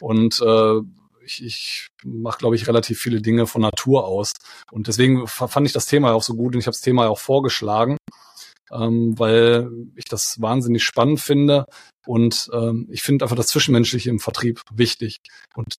Und 0.00 0.40
äh, 0.40 0.80
ich, 1.24 1.44
ich 1.44 1.88
mache, 2.04 2.38
glaube 2.38 2.56
ich, 2.56 2.68
relativ 2.68 3.00
viele 3.00 3.20
Dinge 3.20 3.46
von 3.46 3.62
Natur 3.62 4.06
aus. 4.06 4.32
Und 4.70 4.88
deswegen 4.88 5.26
fand 5.26 5.66
ich 5.66 5.72
das 5.72 5.86
Thema 5.86 6.12
auch 6.12 6.22
so 6.22 6.34
gut 6.34 6.54
und 6.54 6.60
ich 6.60 6.66
habe 6.66 6.74
das 6.74 6.80
Thema 6.80 7.08
auch 7.08 7.18
vorgeschlagen 7.18 7.96
ähm, 8.72 9.18
weil 9.18 9.70
ich 9.94 10.04
das 10.04 10.40
wahnsinnig 10.40 10.82
spannend 10.82 11.20
finde 11.20 11.66
und 12.06 12.50
ähm, 12.52 12.88
ich 12.90 13.02
finde 13.02 13.24
einfach 13.24 13.36
das 13.36 13.48
Zwischenmenschliche 13.48 14.10
im 14.10 14.20
Vertrieb 14.20 14.60
wichtig. 14.72 15.18
Und 15.54 15.74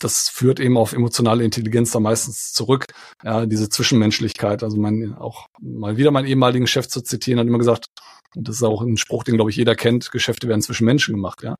das 0.00 0.28
führt 0.28 0.60
eben 0.60 0.76
auf 0.76 0.92
emotionale 0.92 1.44
Intelligenz 1.44 1.92
da 1.92 2.00
meistens 2.00 2.52
zurück. 2.52 2.86
Ja, 3.22 3.46
diese 3.46 3.68
Zwischenmenschlichkeit. 3.68 4.62
Also 4.62 4.76
mein, 4.76 5.14
auch 5.14 5.46
mal 5.60 5.96
wieder 5.96 6.10
meinen 6.10 6.26
ehemaligen 6.26 6.66
Chef 6.66 6.88
zu 6.88 7.02
zitieren, 7.02 7.38
hat 7.38 7.46
immer 7.46 7.58
gesagt, 7.58 7.86
und 8.34 8.48
das 8.48 8.56
ist 8.56 8.62
auch 8.62 8.80
ein 8.82 8.96
Spruch, 8.96 9.24
den, 9.24 9.34
glaube 9.34 9.50
ich, 9.50 9.56
jeder 9.56 9.74
kennt, 9.74 10.10
Geschäfte 10.10 10.48
werden 10.48 10.62
zwischen 10.62 10.86
Menschen 10.86 11.14
gemacht, 11.14 11.42
ja. 11.42 11.54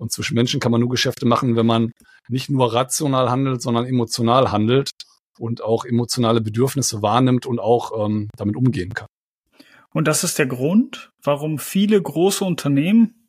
Und 0.00 0.10
zwischen 0.10 0.34
Menschen 0.34 0.58
kann 0.58 0.72
man 0.72 0.80
nur 0.80 0.90
Geschäfte 0.90 1.24
machen, 1.24 1.54
wenn 1.54 1.66
man 1.66 1.92
nicht 2.28 2.50
nur 2.50 2.72
rational 2.72 3.30
handelt, 3.30 3.62
sondern 3.62 3.86
emotional 3.86 4.50
handelt 4.50 4.90
und 5.38 5.62
auch 5.62 5.84
emotionale 5.84 6.40
Bedürfnisse 6.40 7.00
wahrnimmt 7.02 7.46
und 7.46 7.60
auch 7.60 8.06
ähm, 8.06 8.28
damit 8.36 8.56
umgehen 8.56 8.94
kann. 8.94 9.06
Und 9.92 10.08
das 10.08 10.24
ist 10.24 10.38
der 10.38 10.46
Grund, 10.46 11.10
warum 11.22 11.58
viele 11.58 12.00
große 12.00 12.44
Unternehmen, 12.44 13.25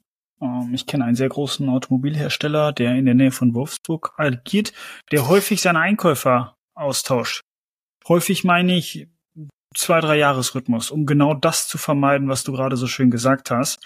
ich 0.71 0.85
kenne 0.85 1.05
einen 1.05 1.15
sehr 1.15 1.29
großen 1.29 1.67
Automobilhersteller, 1.69 2.71
der 2.71 2.95
in 2.95 3.05
der 3.05 3.15
Nähe 3.15 3.31
von 3.31 3.53
Wolfsburg 3.55 4.13
agiert, 4.17 4.71
der 5.11 5.27
häufig 5.27 5.61
seine 5.61 5.79
Einkäufer 5.79 6.55
austauscht. 6.75 7.41
Häufig 8.07 8.43
meine 8.43 8.75
ich 8.75 9.07
zwei, 9.75 9.99
drei 9.99 10.17
Jahresrhythmus, 10.17 10.91
um 10.91 11.05
genau 11.05 11.33
das 11.33 11.67
zu 11.67 11.77
vermeiden, 11.77 12.29
was 12.29 12.43
du 12.43 12.51
gerade 12.51 12.77
so 12.77 12.87
schön 12.87 13.11
gesagt 13.11 13.51
hast. 13.51 13.79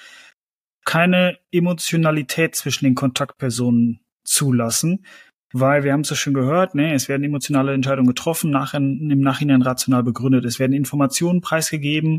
Keine 0.86 1.40
Emotionalität 1.52 2.56
zwischen 2.56 2.86
den 2.86 2.96
Kontaktpersonen 2.96 4.02
zulassen, 4.24 5.06
weil 5.54 5.84
wir 5.84 5.94
haben 5.94 6.02
es 6.02 6.10
ja 6.10 6.16
schon 6.16 6.34
gehört, 6.34 6.76
ne, 6.76 6.94
es 6.94 7.10
werden 7.10 7.24
emotionale 7.24 7.74
Entscheidungen 7.74 8.08
getroffen, 8.08 8.52
nachher, 8.52 8.78
im 8.78 9.20
Nachhinein 9.20 9.62
rational 9.62 10.04
begründet. 10.04 10.46
Es 10.46 10.60
werden 10.60 10.74
Informationen 10.74 11.42
preisgegeben, 11.42 12.18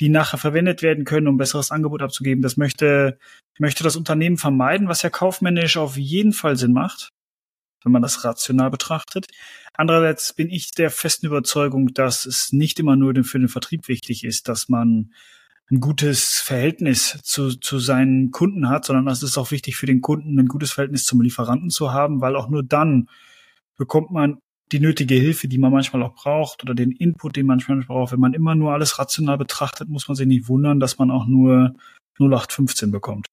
die 0.00 0.08
nachher 0.08 0.38
verwendet 0.38 0.82
werden 0.82 1.04
können, 1.04 1.28
um 1.28 1.36
besseres 1.36 1.70
Angebot 1.70 2.02
abzugeben. 2.02 2.42
Das 2.42 2.56
möchte, 2.56 3.18
möchte 3.58 3.84
das 3.84 3.96
Unternehmen 3.96 4.36
vermeiden, 4.36 4.88
was 4.88 5.02
ja 5.02 5.10
kaufmännisch 5.10 5.76
auf 5.76 5.96
jeden 5.96 6.32
Fall 6.32 6.56
Sinn 6.56 6.72
macht, 6.72 7.10
wenn 7.84 7.92
man 7.92 8.02
das 8.02 8.24
rational 8.24 8.70
betrachtet. 8.70 9.26
Andererseits 9.74 10.32
bin 10.32 10.50
ich 10.50 10.72
der 10.72 10.90
festen 10.90 11.26
Überzeugung, 11.26 11.94
dass 11.94 12.26
es 12.26 12.52
nicht 12.52 12.80
immer 12.80 12.96
nur 12.96 13.14
für 13.24 13.38
den 13.38 13.48
Vertrieb 13.48 13.88
wichtig 13.88 14.24
ist, 14.24 14.48
dass 14.48 14.68
man 14.68 15.12
ein 15.72 15.80
gutes 15.80 16.38
Verhältnis 16.38 17.18
zu, 17.22 17.56
zu 17.58 17.78
seinen 17.78 18.30
Kunden 18.30 18.68
hat, 18.68 18.84
sondern 18.84 19.08
es 19.08 19.22
ist 19.22 19.38
auch 19.38 19.50
wichtig 19.50 19.76
für 19.76 19.86
den 19.86 20.02
Kunden, 20.02 20.38
ein 20.38 20.46
gutes 20.46 20.72
Verhältnis 20.72 21.06
zum 21.06 21.22
Lieferanten 21.22 21.70
zu 21.70 21.92
haben, 21.92 22.20
weil 22.20 22.36
auch 22.36 22.48
nur 22.48 22.62
dann 22.62 23.08
bekommt 23.78 24.10
man 24.10 24.38
die 24.70 24.80
nötige 24.80 25.14
Hilfe, 25.14 25.48
die 25.48 25.58
man 25.58 25.72
manchmal 25.72 26.02
auch 26.02 26.14
braucht 26.14 26.62
oder 26.62 26.74
den 26.74 26.92
Input, 26.92 27.36
den 27.36 27.46
man 27.46 27.56
manchmal 27.56 27.80
braucht. 27.80 28.12
Wenn 28.12 28.20
man 28.20 28.34
immer 28.34 28.54
nur 28.54 28.72
alles 28.72 28.98
rational 28.98 29.38
betrachtet, 29.38 29.88
muss 29.88 30.08
man 30.08 30.14
sich 30.14 30.26
nicht 30.26 30.48
wundern, 30.48 30.78
dass 30.78 30.98
man 30.98 31.10
auch 31.10 31.26
nur 31.26 31.74
0815 32.18 32.90
bekommt. 32.90 33.26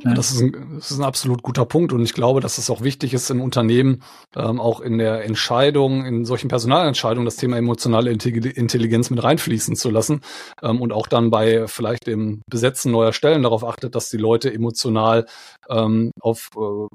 Ja, 0.00 0.14
das, 0.14 0.32
ist 0.32 0.40
ein, 0.40 0.76
das 0.76 0.90
ist 0.90 0.98
ein 0.98 1.04
absolut 1.04 1.42
guter 1.42 1.66
Punkt 1.66 1.92
und 1.92 2.02
ich 2.02 2.14
glaube, 2.14 2.40
dass 2.40 2.56
es 2.56 2.70
auch 2.70 2.80
wichtig 2.80 3.12
ist 3.12 3.30
im 3.30 3.42
Unternehmen, 3.42 4.02
ähm, 4.34 4.58
auch 4.58 4.80
in 4.80 4.96
der 4.96 5.24
Entscheidung, 5.24 6.06
in 6.06 6.24
solchen 6.24 6.48
Personalentscheidungen 6.48 7.26
das 7.26 7.36
Thema 7.36 7.58
emotionale 7.58 8.10
Intelligenz 8.10 9.10
mit 9.10 9.22
reinfließen 9.22 9.76
zu 9.76 9.90
lassen 9.90 10.22
ähm, 10.62 10.80
und 10.80 10.92
auch 10.92 11.08
dann 11.08 11.30
bei 11.30 11.66
vielleicht 11.68 12.06
dem 12.06 12.42
Besetzen 12.48 12.90
neuer 12.90 13.12
Stellen 13.12 13.42
darauf 13.42 13.64
achtet, 13.64 13.94
dass 13.94 14.08
die 14.08 14.16
Leute 14.16 14.52
emotional 14.52 15.26
ähm, 15.68 16.10
auf 16.20 16.50
äh, 16.56 16.86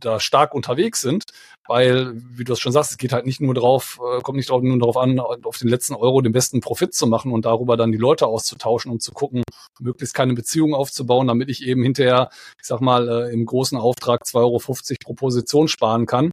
da 0.00 0.20
stark 0.20 0.54
unterwegs 0.54 1.00
sind, 1.00 1.24
weil, 1.66 2.12
wie 2.14 2.44
du 2.44 2.52
es 2.52 2.60
schon 2.60 2.72
sagst, 2.72 2.92
es 2.92 2.98
geht 2.98 3.12
halt 3.12 3.26
nicht 3.26 3.40
nur 3.40 3.54
drauf, 3.54 4.00
äh, 4.00 4.20
kommt 4.20 4.36
nicht 4.36 4.50
nur 4.50 4.78
darauf 4.78 4.96
an, 4.96 5.18
auf 5.20 5.58
den 5.58 5.68
letzten 5.68 5.94
Euro 5.94 6.20
den 6.20 6.32
besten 6.32 6.60
Profit 6.60 6.94
zu 6.94 7.06
machen 7.06 7.32
und 7.32 7.44
darüber 7.44 7.76
dann 7.76 7.92
die 7.92 7.98
Leute 7.98 8.26
auszutauschen 8.26 8.90
und 8.90 9.02
zu 9.02 9.12
gucken, 9.12 9.42
möglichst 9.80 10.14
keine 10.14 10.34
Beziehung 10.34 10.74
aufzubauen, 10.74 11.26
damit 11.26 11.48
ich 11.48 11.66
eben 11.66 11.82
hinterher, 11.82 12.30
ich 12.60 12.66
sag 12.66 12.80
mal, 12.80 13.08
äh, 13.08 13.32
im 13.32 13.46
großen 13.46 13.78
Auftrag 13.78 14.24
2,50 14.24 14.34
Euro 14.40 14.58
pro 15.04 15.14
Position 15.14 15.68
sparen 15.68 16.06
kann 16.06 16.30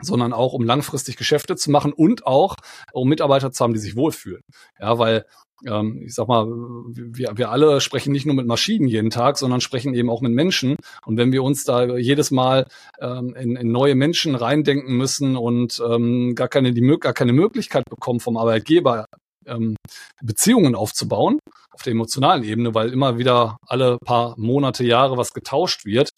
sondern 0.00 0.32
auch 0.32 0.52
um 0.52 0.64
langfristig 0.64 1.16
Geschäfte 1.16 1.56
zu 1.56 1.70
machen 1.70 1.92
und 1.92 2.26
auch 2.26 2.54
um 2.92 3.08
Mitarbeiter 3.08 3.50
zu 3.50 3.64
haben, 3.64 3.72
die 3.72 3.80
sich 3.80 3.96
wohlfühlen. 3.96 4.42
Ja, 4.78 4.98
weil 4.98 5.24
ähm, 5.66 6.02
ich 6.04 6.14
sag 6.14 6.28
mal, 6.28 6.46
wir, 6.46 7.36
wir 7.36 7.50
alle 7.50 7.80
sprechen 7.80 8.12
nicht 8.12 8.26
nur 8.26 8.34
mit 8.34 8.46
Maschinen 8.46 8.86
jeden 8.86 9.10
Tag, 9.10 9.38
sondern 9.38 9.60
sprechen 9.60 9.94
eben 9.94 10.10
auch 10.10 10.20
mit 10.20 10.32
Menschen. 10.32 10.76
Und 11.04 11.16
wenn 11.16 11.32
wir 11.32 11.42
uns 11.42 11.64
da 11.64 11.96
jedes 11.96 12.30
Mal 12.30 12.66
ähm, 13.00 13.34
in, 13.34 13.56
in 13.56 13.72
neue 13.72 13.94
Menschen 13.94 14.34
reindenken 14.34 14.96
müssen 14.96 15.36
und 15.36 15.82
ähm, 15.84 16.34
gar 16.34 16.48
keine 16.48 16.72
die 16.72 16.98
gar 17.00 17.12
keine 17.12 17.32
Möglichkeit 17.32 17.84
bekommen 17.90 18.20
vom 18.20 18.36
Arbeitgeber 18.36 19.06
ähm, 19.46 19.76
Beziehungen 20.22 20.74
aufzubauen 20.74 21.38
auf 21.72 21.82
der 21.82 21.92
emotionalen 21.92 22.44
Ebene, 22.44 22.74
weil 22.74 22.92
immer 22.92 23.18
wieder 23.18 23.56
alle 23.66 23.98
paar 24.04 24.34
Monate, 24.38 24.84
Jahre 24.84 25.16
was 25.16 25.32
getauscht 25.32 25.84
wird, 25.84 26.10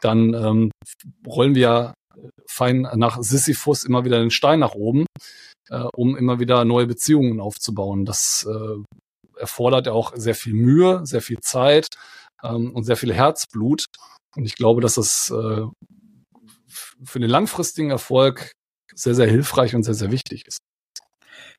dann 0.00 0.34
ähm, 0.34 0.70
rollen 1.26 1.54
wir 1.54 1.94
fein 2.46 2.88
nach 2.94 3.22
Sisyphus 3.22 3.84
immer 3.84 4.04
wieder 4.04 4.18
den 4.18 4.30
Stein 4.30 4.60
nach 4.60 4.74
oben 4.74 5.06
äh, 5.70 5.84
um 5.94 6.16
immer 6.16 6.40
wieder 6.40 6.64
neue 6.64 6.86
Beziehungen 6.86 7.40
aufzubauen. 7.40 8.04
Das 8.04 8.46
äh, 8.48 9.40
erfordert 9.40 9.86
ja 9.86 9.92
auch 9.92 10.12
sehr 10.16 10.34
viel 10.34 10.54
Mühe, 10.54 11.04
sehr 11.04 11.22
viel 11.22 11.40
Zeit 11.40 11.88
ähm, 12.42 12.72
und 12.72 12.84
sehr 12.84 12.96
viel 12.96 13.12
Herzblut. 13.12 13.86
Und 14.36 14.44
ich 14.44 14.54
glaube, 14.54 14.80
dass 14.80 14.94
das 14.94 15.30
äh, 15.30 15.62
für 17.04 17.18
den 17.18 17.30
langfristigen 17.30 17.90
Erfolg 17.90 18.52
sehr, 18.94 19.14
sehr 19.14 19.28
hilfreich 19.28 19.74
und 19.74 19.82
sehr, 19.82 19.94
sehr 19.94 20.10
wichtig 20.10 20.46
ist. 20.46 20.58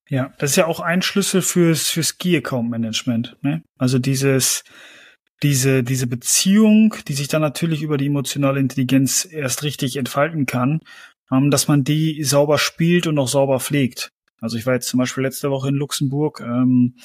Ja, 0.09 0.33
das 0.39 0.51
ist 0.51 0.55
ja 0.55 0.67
auch 0.67 0.79
ein 0.79 1.01
Schlüssel 1.01 1.41
fürs, 1.41 1.89
fürs 1.89 2.17
Key 2.17 2.38
Account 2.38 2.69
Management. 2.69 3.36
Ne? 3.41 3.62
Also 3.77 4.00
dieses, 4.00 4.63
diese, 5.44 5.84
diese 5.84 6.08
Beziehung, 6.08 6.96
die 7.08 7.13
sich 7.13 7.27
dann 7.27 7.41
natürlich 7.41 7.82
über 7.82 7.98
die 7.98 8.08
emotionale 8.08 8.60
Intelligenz 8.60 9.27
erst 9.29 9.63
richtig 9.63 9.98
entfalten 9.98 10.46
kann, 10.46 10.79
ähm, 11.32 11.51
dass 11.51 11.67
man 11.67 11.84
die 11.84 12.24
sauber 12.24 12.58
spielt 12.58 13.08
und 13.08 13.20
auch 13.20 13.27
sauber 13.27 13.60
pflegt. 13.60 14.12
Also 14.41 14.58
ich 14.58 14.65
war 14.65 14.74
jetzt 14.74 14.88
zum 14.88 15.00
Beispiel 15.00 15.24
letzte 15.24 15.50
Woche 15.50 15.70
in 15.70 15.75
Luxemburg. 15.75 16.41
Ähm, 16.41 16.96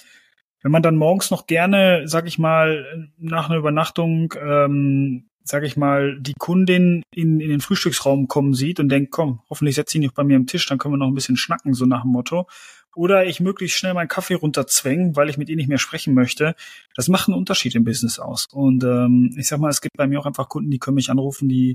wenn 0.62 0.72
man 0.72 0.82
dann 0.82 0.96
morgens 0.96 1.30
noch 1.30 1.46
gerne, 1.46 2.02
sag 2.06 2.26
ich 2.26 2.38
mal, 2.38 3.10
nach 3.18 3.48
einer 3.48 3.58
Übernachtung, 3.58 4.32
ähm, 4.40 5.28
sag 5.42 5.64
ich 5.64 5.76
mal, 5.76 6.20
die 6.20 6.34
Kundin 6.34 7.02
in, 7.12 7.40
in 7.40 7.48
den 7.48 7.60
Frühstücksraum 7.60 8.28
kommen 8.28 8.54
sieht 8.54 8.78
und 8.78 8.88
denkt, 8.88 9.10
komm, 9.10 9.40
hoffentlich 9.50 9.74
setzt 9.74 9.92
sie 9.92 9.98
nicht 9.98 10.14
bei 10.14 10.22
mir 10.22 10.36
am 10.36 10.46
Tisch, 10.46 10.66
dann 10.66 10.78
können 10.78 10.94
wir 10.94 10.98
noch 10.98 11.08
ein 11.08 11.14
bisschen 11.14 11.36
schnacken, 11.36 11.74
so 11.74 11.84
nach 11.84 12.02
dem 12.02 12.12
Motto. 12.12 12.46
Oder 12.94 13.24
ich 13.24 13.40
möglichst 13.40 13.78
schnell 13.78 13.94
meinen 13.94 14.08
Kaffee 14.08 14.34
runterzwängen, 14.34 15.16
weil 15.16 15.30
ich 15.30 15.38
mit 15.38 15.48
ihr 15.48 15.56
nicht 15.56 15.68
mehr 15.68 15.78
sprechen 15.78 16.12
möchte. 16.14 16.54
Das 16.94 17.08
macht 17.08 17.28
einen 17.28 17.38
Unterschied 17.38 17.74
im 17.74 17.84
Business 17.84 18.18
aus. 18.18 18.46
Und 18.52 18.84
ähm, 18.84 19.34
ich 19.38 19.48
sag 19.48 19.60
mal, 19.60 19.70
es 19.70 19.80
gibt 19.80 19.96
bei 19.96 20.06
mir 20.06 20.20
auch 20.20 20.26
einfach 20.26 20.48
Kunden, 20.48 20.70
die 20.70 20.78
können 20.78 20.96
mich 20.96 21.10
anrufen, 21.10 21.48
die, 21.48 21.74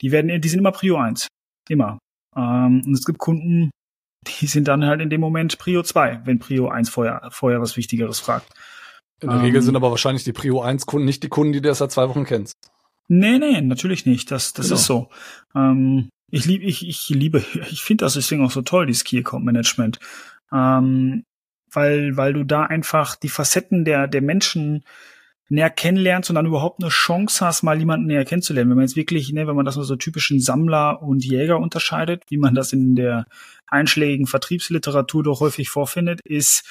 die 0.00 0.10
werden, 0.10 0.40
die 0.40 0.48
sind 0.48 0.60
immer 0.60 0.72
Prio 0.72 0.96
1. 0.96 1.28
Immer. 1.68 1.98
Ähm, 2.34 2.82
und 2.86 2.94
es 2.94 3.04
gibt 3.04 3.18
Kunden, 3.18 3.70
die 4.26 4.46
sind 4.46 4.68
dann 4.68 4.84
halt 4.84 5.00
in 5.00 5.10
dem 5.10 5.20
Moment 5.20 5.58
Prio 5.58 5.82
2, 5.82 6.22
wenn 6.24 6.38
Prio 6.38 6.68
1 6.68 6.88
vorher, 6.88 7.28
vorher 7.30 7.60
was 7.60 7.76
Wichtigeres 7.76 8.20
fragt. 8.20 8.50
In 9.20 9.28
der 9.28 9.38
ähm, 9.38 9.44
Regel 9.44 9.62
sind 9.62 9.76
aber 9.76 9.90
wahrscheinlich 9.90 10.24
die 10.24 10.32
Prio 10.32 10.62
1 10.62 10.86
Kunden 10.86 11.06
nicht 11.06 11.22
die 11.22 11.28
Kunden, 11.28 11.52
die 11.52 11.60
du 11.60 11.68
erst 11.68 11.80
seit 11.80 11.92
zwei 11.92 12.08
Wochen 12.08 12.24
kennst. 12.24 12.54
Nee, 13.08 13.38
nee, 13.38 13.60
natürlich 13.60 14.06
nicht. 14.06 14.30
Das, 14.30 14.52
das 14.54 14.66
genau. 14.66 14.76
ist 14.76 14.86
so. 14.86 15.08
Ähm, 15.54 16.08
ich 16.30 16.46
liebe, 16.46 16.64
ich, 16.64 16.88
ich 16.88 17.08
liebe, 17.10 17.38
ich 17.70 17.82
finde 17.82 18.04
das 18.04 18.14
deswegen 18.14 18.44
auch 18.44 18.50
so 18.50 18.62
toll, 18.62 18.86
dieses 18.86 19.04
Key 19.04 19.18
Account 19.18 19.44
Management. 19.44 19.98
Ähm, 20.54 21.24
weil, 21.72 22.16
weil 22.16 22.32
du 22.32 22.44
da 22.44 22.62
einfach 22.62 23.16
die 23.16 23.28
Facetten 23.28 23.84
der, 23.84 24.06
der 24.06 24.22
Menschen 24.22 24.84
näher 25.48 25.70
kennenlernst 25.70 26.30
und 26.30 26.36
dann 26.36 26.46
überhaupt 26.46 26.82
eine 26.82 26.90
Chance 26.90 27.44
hast, 27.44 27.62
mal 27.62 27.78
jemanden 27.78 28.06
näher 28.06 28.24
kennenzulernen. 28.24 28.70
Wenn 28.70 28.76
man 28.76 28.86
jetzt 28.86 28.96
wirklich, 28.96 29.32
ne, 29.32 29.46
wenn 29.46 29.56
man 29.56 29.66
das 29.66 29.76
nur 29.76 29.84
so 29.84 29.96
typischen 29.96 30.40
Sammler 30.40 31.02
und 31.02 31.24
Jäger 31.24 31.58
unterscheidet, 31.58 32.22
wie 32.28 32.38
man 32.38 32.54
das 32.54 32.72
in 32.72 32.94
der 32.94 33.26
einschlägigen 33.66 34.26
Vertriebsliteratur 34.26 35.22
doch 35.22 35.40
häufig 35.40 35.68
vorfindet, 35.68 36.20
ist 36.24 36.64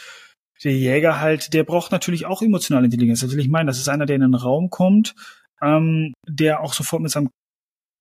der 0.63 0.73
Jäger 0.73 1.19
halt, 1.19 1.53
der 1.53 1.63
braucht 1.63 1.91
natürlich 1.91 2.25
auch 2.25 2.41
emotionale 2.41 2.85
Intelligenz. 2.85 3.19
Das 3.19 3.31
will 3.31 3.39
ich 3.39 3.49
meinen. 3.49 3.67
Das 3.67 3.79
ist 3.79 3.89
einer, 3.89 4.05
der 4.05 4.15
in 4.15 4.21
den 4.21 4.35
Raum 4.35 4.69
kommt, 4.69 5.13
ähm, 5.61 6.13
der 6.27 6.61
auch 6.61 6.73
sofort 6.73 7.01
mit 7.01 7.11
seinem 7.11 7.29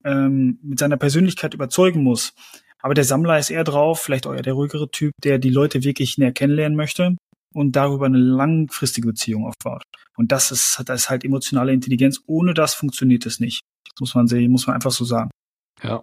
ähm, 0.05 0.59
mit 0.63 0.79
seiner 0.79 0.97
Persönlichkeit 0.97 1.55
überzeugen 1.55 2.03
muss. 2.03 2.35
Aber 2.83 2.95
der 2.95 3.05
Sammler 3.05 3.39
ist 3.39 3.51
eher 3.51 3.65
drauf, 3.65 4.01
vielleicht 4.01 4.27
auch 4.27 4.35
eher 4.35 4.43
der 4.43 4.55
ruhigere 4.55 4.91
Typ, 4.91 5.13
der 5.23 5.39
die 5.39 5.51
Leute 5.51 5.85
wirklich 5.85 6.19
näher 6.19 6.33
kennenlernen 6.33 6.77
möchte 6.77 7.17
und 7.55 7.77
darüber 7.77 8.07
eine 8.07 8.19
langfristige 8.19 9.09
Beziehung 9.09 9.47
aufbaut. 9.47 9.85
Und 10.17 10.33
das 10.33 10.51
ist, 10.51 10.83
das 10.87 11.03
ist 11.03 11.11
halt 11.11 11.25
emotionale 11.25 11.73
Intelligenz. 11.73 12.21
Ohne 12.27 12.55
das 12.55 12.75
funktioniert 12.75 13.25
es 13.25 13.41
nicht. 13.41 13.63
Das 13.89 14.01
muss 14.01 14.15
man 14.15 14.27
sehen, 14.27 14.51
muss 14.51 14.67
man 14.67 14.75
einfach 14.75 14.91
so 14.91 15.05
sagen. 15.05 15.31
Ja. 15.83 16.03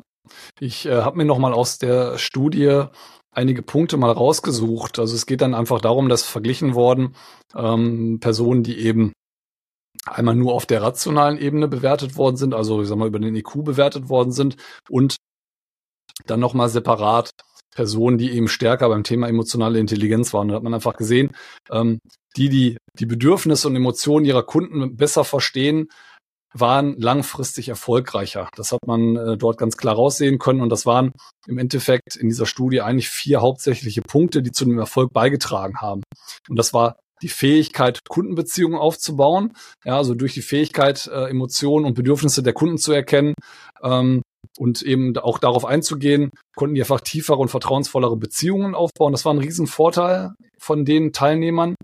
Ich 0.59 0.86
äh, 0.86 1.01
habe 1.01 1.17
mir 1.17 1.25
noch 1.25 1.39
mal 1.39 1.53
aus 1.53 1.79
der 1.79 2.17
Studie 2.17 2.83
einige 3.31 3.62
Punkte 3.62 3.98
mal 3.98 4.12
rausgesucht. 4.12 5.00
Also 5.00 5.15
es 5.15 5.25
geht 5.25 5.41
dann 5.41 5.53
einfach 5.53 5.81
darum, 5.81 6.09
dass 6.09 6.24
verglichen 6.24 6.75
worden 6.75 7.15
ähm, 7.55 8.19
Personen, 8.19 8.63
die 8.63 8.77
eben 8.77 9.13
einmal 10.05 10.36
nur 10.36 10.53
auf 10.53 10.65
der 10.65 10.81
rationalen 10.81 11.38
Ebene 11.38 11.67
bewertet 11.67 12.15
worden 12.15 12.38
sind, 12.38 12.53
also 12.53 12.81
ich 12.81 12.88
sag 12.88 12.98
mal 12.98 13.07
über 13.07 13.19
den 13.19 13.36
IQ 13.36 13.63
bewertet 13.63 14.09
worden 14.09 14.31
sind 14.31 14.55
und 14.89 15.17
dann 16.25 16.39
noch 16.39 16.53
mal 16.53 16.69
separat 16.69 17.31
Personen, 17.73 18.17
die 18.17 18.31
eben 18.31 18.47
stärker 18.47 18.89
beim 18.89 19.03
Thema 19.03 19.27
emotionale 19.27 19.79
Intelligenz 19.79 20.33
waren. 20.33 20.49
Da 20.49 20.55
hat 20.55 20.63
man 20.63 20.73
einfach 20.73 20.95
gesehen, 20.95 21.31
ähm, 21.71 21.99
die, 22.35 22.49
die 22.49 22.77
die 22.99 23.05
Bedürfnisse 23.05 23.67
und 23.67 23.75
Emotionen 23.75 24.25
ihrer 24.25 24.43
Kunden 24.43 24.95
besser 24.95 25.23
verstehen, 25.23 25.88
waren 26.53 26.95
langfristig 26.97 27.69
erfolgreicher. 27.69 28.49
Das 28.55 28.71
hat 28.71 28.85
man 28.88 29.15
äh, 29.15 29.38
dort 29.38 29.57
ganz 29.57 29.77
klar 29.77 29.95
raussehen 29.95 30.39
können 30.39 30.61
und 30.61 30.69
das 30.69 30.85
waren 30.85 31.11
im 31.47 31.59
Endeffekt 31.59 32.15
in 32.15 32.27
dieser 32.27 32.47
Studie 32.47 32.81
eigentlich 32.81 33.09
vier 33.09 33.41
hauptsächliche 33.41 34.01
Punkte, 34.01 34.41
die 34.41 34.51
zu 34.51 34.65
dem 34.65 34.79
Erfolg 34.79 35.13
beigetragen 35.13 35.79
haben. 35.79 36.01
Und 36.49 36.57
das 36.57 36.73
war 36.73 36.95
die 37.21 37.29
Fähigkeit, 37.29 37.99
Kundenbeziehungen 38.07 38.79
aufzubauen, 38.79 39.53
ja, 39.83 39.97
also 39.97 40.15
durch 40.15 40.33
die 40.33 40.41
Fähigkeit, 40.41 41.07
äh, 41.07 41.29
Emotionen 41.29 41.85
und 41.85 41.93
Bedürfnisse 41.93 42.41
der 42.41 42.53
Kunden 42.53 42.77
zu 42.77 42.93
erkennen 42.93 43.35
ähm, 43.83 44.21
und 44.58 44.81
eben 44.81 45.17
auch 45.17 45.39
darauf 45.39 45.65
einzugehen, 45.65 46.31
konnten 46.55 46.75
die 46.75 46.81
einfach 46.81 47.01
tiefere 47.01 47.38
und 47.38 47.50
vertrauensvollere 47.50 48.17
Beziehungen 48.17 48.75
aufbauen. 48.75 49.12
Das 49.12 49.25
war 49.25 49.34
ein 49.34 49.39
Riesenvorteil 49.39 50.34
von 50.58 50.86
den 50.86 51.13
Teilnehmern. 51.13 51.75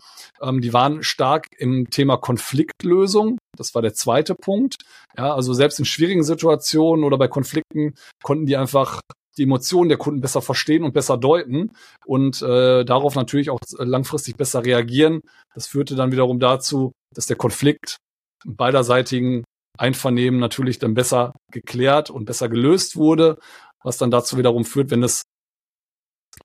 Ähm, 0.42 0.62
die 0.62 0.74
waren 0.74 1.04
stark 1.04 1.48
im 1.58 1.90
Thema 1.90 2.18
Konfliktlösung. 2.18 3.38
Das 3.58 3.74
war 3.76 3.82
der 3.82 3.94
zweite 3.94 4.36
Punkt. 4.36 4.76
Ja, 5.18 5.34
also 5.34 5.54
selbst 5.54 5.80
in 5.80 5.86
schwierigen 5.86 6.24
Situationen 6.24 7.06
oder 7.06 7.18
bei 7.18 7.28
Konflikten 7.28 7.96
konnten 8.24 8.46
die 8.46 8.58
einfach 8.58 9.00
die 9.38 9.44
Emotionen 9.44 9.90
der 9.90 9.98
Kunden 9.98 10.22
besser 10.22 10.42
verstehen 10.42 10.84
und 10.84 10.94
besser 10.94 11.18
deuten 11.18 11.72
und 12.06 12.42
äh, 12.42 12.86
darauf 12.86 13.16
natürlich 13.16 13.50
auch 13.50 13.60
langfristig 13.78 14.38
besser 14.38 14.64
reagieren. 14.64 15.22
Das 15.54 15.68
führte 15.68 15.96
dann 15.96 16.12
wiederum 16.12 16.40
dazu, 16.40 16.94
dass 17.14 17.26
der 17.26 17.36
Konflikt 17.36 17.98
beiderseitigen 18.46 19.44
Einvernehmen 19.78 20.40
natürlich 20.40 20.80
dann 20.80 20.94
besser 20.94 21.34
geklärt 21.52 22.10
und 22.10 22.26
besser 22.26 22.50
gelöst 22.50 22.96
wurde, 22.96 23.38
was 23.84 23.98
dann 23.98 24.12
dazu 24.12 24.38
wiederum 24.38 24.66
führt, 24.66 24.92
wenn 24.92 25.04
es 25.04 25.24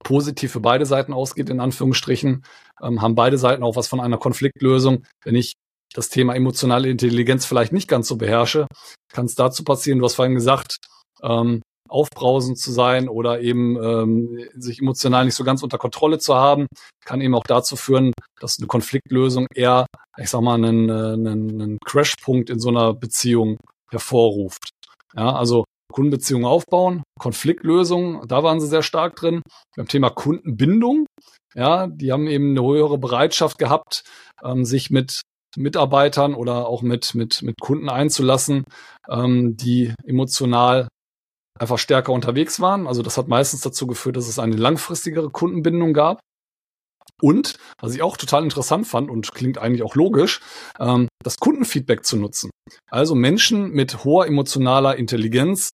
positiv 0.05 0.53
für 0.53 0.61
beide 0.61 0.87
Seiten 0.87 1.13
ausgeht, 1.13 1.51
in 1.51 1.61
Anführungsstrichen, 1.61 2.45
ähm, 2.83 3.03
haben 3.03 3.15
beide 3.15 3.39
Seiten 3.39 3.63
auch 3.63 3.77
was 3.77 3.89
von 3.89 4.01
einer 4.01 4.19
Konfliktlösung. 4.19 5.05
Wenn 5.25 5.35
ich 5.35 5.55
das 5.93 6.09
Thema 6.09 6.35
emotionale 6.35 6.89
Intelligenz 6.89 7.45
vielleicht 7.45 7.73
nicht 7.73 7.89
ganz 7.89 8.07
so 8.09 8.17
beherrsche, 8.17 8.67
kann 9.13 9.27
es 9.27 9.35
dazu 9.35 9.65
passieren, 9.65 9.99
du 9.99 10.05
hast 10.05 10.15
vorhin 10.15 10.35
gesagt, 10.35 10.77
ähm, 11.23 11.63
aufbrausend 11.91 12.59
zu 12.59 12.73
sein 12.73 13.09
oder 13.09 13.41
eben 13.41 13.77
ähm, 13.83 14.49
sich 14.55 14.81
emotional 14.81 15.25
nicht 15.25 15.35
so 15.35 15.45
ganz 15.45 15.63
unter 15.63 15.79
Kontrolle 15.79 16.19
zu 16.19 16.35
haben, 16.35 16.67
kann 17.05 17.21
eben 17.21 17.35
auch 17.35 17.45
dazu 17.45 17.77
führen, 17.77 18.13
dass 18.41 18.59
eine 18.59 18.67
Konfliktlösung 18.67 19.47
eher, 19.55 19.87
ich 20.17 20.31
sag 20.31 20.41
mal, 20.41 20.55
einen, 20.55 20.89
äh, 20.89 20.93
einen, 20.93 21.61
einen 21.61 21.79
Crashpunkt 21.85 22.51
in 22.51 22.61
so 22.61 22.69
einer 22.69 22.95
Beziehung 22.95 23.59
hervorruft. 23.91 24.71
Ja, 25.17 25.35
also 25.35 25.65
Kundenbeziehungen 25.93 26.47
aufbauen, 26.47 27.03
Konfliktlösung, 27.19 28.27
da 28.29 28.43
waren 28.43 28.61
sie 28.61 28.69
sehr 28.69 28.83
stark 28.83 29.17
drin. 29.17 29.43
Beim 29.77 29.89
Thema 29.89 30.11
Kundenbindung, 30.11 31.07
ja, 31.55 31.89
die 31.89 32.13
haben 32.13 32.29
eben 32.29 32.51
eine 32.51 32.63
höhere 32.63 32.99
Bereitschaft 32.99 33.59
gehabt, 33.59 34.05
ähm, 34.43 34.65
sich 34.65 34.91
mit 34.91 35.23
Mitarbeitern 35.57 36.35
oder 36.35 36.69
auch 36.69 36.83
mit, 36.83 37.15
mit, 37.15 37.43
mit 37.43 37.61
Kunden 37.61 37.89
einzulassen, 37.89 38.65
ähm, 39.09 39.57
die 39.57 39.93
emotional 40.05 40.89
einfach 41.61 41.79
stärker 41.79 42.13
unterwegs 42.13 42.61
waren. 42.61 42.87
Also 42.87 43.03
das 43.03 43.19
hat 43.19 43.29
meistens 43.29 43.61
dazu 43.61 43.87
geführt, 43.87 44.17
dass 44.17 44.29
es 44.29 44.39
eine 44.39 44.57
langfristigere 44.57 45.31
Kundenbindung 45.31 45.93
gab. 45.93 46.21
Und, 47.23 47.59
was 47.79 47.95
ich 47.95 48.01
auch 48.01 48.17
total 48.17 48.45
interessant 48.45 48.87
fand 48.87 49.11
und 49.11 49.33
klingt 49.35 49.59
eigentlich 49.59 49.83
auch 49.83 49.95
logisch, 49.95 50.41
ähm, 50.79 51.07
das 51.23 51.37
Kundenfeedback 51.37 52.05
zu 52.05 52.17
nutzen. 52.17 52.51
Also 52.91 53.15
Menschen 53.15 53.73
mit 53.73 54.05
hoher 54.05 54.27
emotionaler 54.27 54.97
Intelligenz 54.97 55.71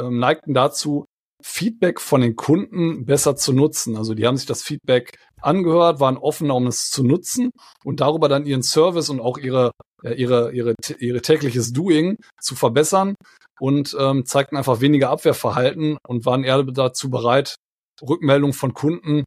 ähm, 0.00 0.18
neigten 0.18 0.54
dazu, 0.54 1.04
Feedback 1.42 2.00
von 2.00 2.22
den 2.22 2.34
Kunden 2.34 3.04
besser 3.04 3.36
zu 3.36 3.52
nutzen. 3.52 3.96
Also 3.96 4.14
die 4.14 4.26
haben 4.26 4.38
sich 4.38 4.46
das 4.46 4.62
Feedback 4.62 5.18
angehört, 5.40 6.00
waren 6.00 6.16
offener, 6.16 6.54
um 6.54 6.66
es 6.66 6.88
zu 6.88 7.04
nutzen 7.04 7.50
und 7.84 8.00
darüber 8.00 8.28
dann 8.28 8.46
ihren 8.46 8.62
Service 8.62 9.10
und 9.10 9.20
auch 9.20 9.38
ihre, 9.38 9.72
ihre, 10.02 10.52
ihre, 10.52 10.74
ihre 10.98 11.22
tägliches 11.22 11.72
Doing 11.72 12.16
zu 12.40 12.54
verbessern 12.54 13.14
und 13.60 13.96
ähm, 13.98 14.24
zeigten 14.24 14.56
einfach 14.56 14.80
weniger 14.80 15.10
Abwehrverhalten 15.10 15.98
und 16.06 16.24
waren 16.24 16.44
eher 16.44 16.62
dazu 16.62 17.10
bereit, 17.10 17.56
Rückmeldungen 18.02 18.54
von 18.54 18.74
Kunden 18.74 19.24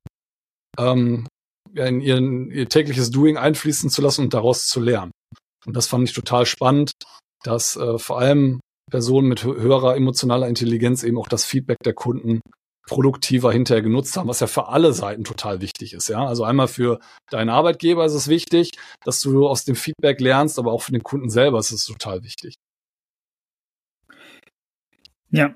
ähm, 0.77 1.27
in 1.73 2.01
ihren, 2.01 2.51
ihr 2.51 2.69
tägliches 2.69 3.11
Doing 3.11 3.37
einfließen 3.37 3.89
zu 3.89 4.01
lassen 4.01 4.21
und 4.21 4.33
daraus 4.33 4.67
zu 4.67 4.79
lernen. 4.79 5.11
Und 5.65 5.75
das 5.75 5.87
fand 5.87 6.07
ich 6.07 6.15
total 6.15 6.45
spannend, 6.45 6.91
dass 7.43 7.75
äh, 7.75 7.97
vor 7.97 8.19
allem 8.19 8.59
Personen 8.89 9.27
mit 9.27 9.43
höherer 9.43 9.95
emotionaler 9.95 10.47
Intelligenz 10.47 11.03
eben 11.03 11.17
auch 11.17 11.29
das 11.29 11.45
Feedback 11.45 11.77
der 11.83 11.93
Kunden 11.93 12.41
produktiver 12.91 13.53
hinterher 13.53 13.81
genutzt 13.81 14.17
haben, 14.17 14.27
was 14.27 14.41
ja 14.41 14.47
für 14.47 14.67
alle 14.67 14.91
Seiten 14.91 15.23
total 15.23 15.61
wichtig 15.61 15.93
ist. 15.93 16.09
Ja, 16.09 16.25
also 16.25 16.43
einmal 16.43 16.67
für 16.67 16.99
deinen 17.29 17.49
Arbeitgeber 17.49 18.03
ist 18.03 18.13
es 18.13 18.27
wichtig, 18.27 18.73
dass 19.05 19.21
du 19.21 19.47
aus 19.47 19.63
dem 19.63 19.77
Feedback 19.77 20.19
lernst, 20.19 20.59
aber 20.59 20.73
auch 20.73 20.81
für 20.81 20.91
den 20.91 21.01
Kunden 21.01 21.29
selber 21.29 21.57
ist 21.57 21.71
es 21.71 21.85
total 21.85 22.21
wichtig. 22.23 22.55
Ja, 25.29 25.55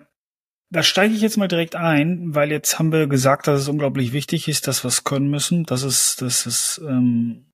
da 0.71 0.81
steige 0.81 1.13
ich 1.13 1.19
jetzt 1.19 1.35
mal 1.35 1.49
direkt 1.49 1.75
ein, 1.75 2.33
weil 2.33 2.51
jetzt 2.51 2.79
haben 2.79 2.93
wir 2.93 3.07
gesagt, 3.07 3.47
dass 3.47 3.59
es 3.59 3.67
unglaublich 3.67 4.13
wichtig 4.13 4.47
ist, 4.47 4.67
dass 4.67 4.85
wir 4.85 4.87
es 4.87 5.03
können 5.03 5.29
müssen, 5.29 5.65
dass 5.65 5.83
es, 5.83 6.15
dass 6.15 6.45
es 6.45 6.81
ähm, 6.87 7.51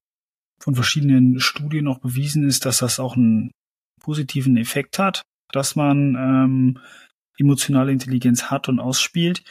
von 0.59 0.75
verschiedenen 0.75 1.39
Studien 1.39 1.87
auch 1.87 1.97
bewiesen 1.97 2.47
ist, 2.47 2.67
dass 2.67 2.77
das 2.77 2.99
auch 2.99 3.15
einen 3.15 3.49
positiven 3.99 4.57
Effekt 4.57 4.99
hat, 4.99 5.23
dass 5.51 5.75
man 5.75 6.13
ähm, 6.13 6.79
emotionale 7.39 7.91
Intelligenz 7.91 8.51
hat 8.51 8.69
und 8.69 8.79
ausspielt. 8.79 9.43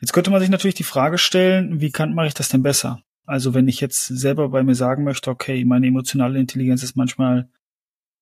Jetzt 0.00 0.12
könnte 0.12 0.30
man 0.30 0.40
sich 0.40 0.50
natürlich 0.50 0.74
die 0.74 0.82
Frage 0.82 1.18
stellen, 1.18 1.80
wie 1.80 1.90
kann 1.90 2.14
mache 2.14 2.28
ich 2.28 2.34
das 2.34 2.48
denn 2.48 2.62
besser? 2.62 3.02
Also 3.26 3.54
wenn 3.54 3.68
ich 3.68 3.80
jetzt 3.80 4.06
selber 4.06 4.48
bei 4.48 4.62
mir 4.62 4.74
sagen 4.74 5.04
möchte, 5.04 5.30
okay, 5.30 5.64
meine 5.64 5.86
emotionale 5.86 6.38
Intelligenz 6.38 6.82
ist 6.82 6.96
manchmal 6.96 7.48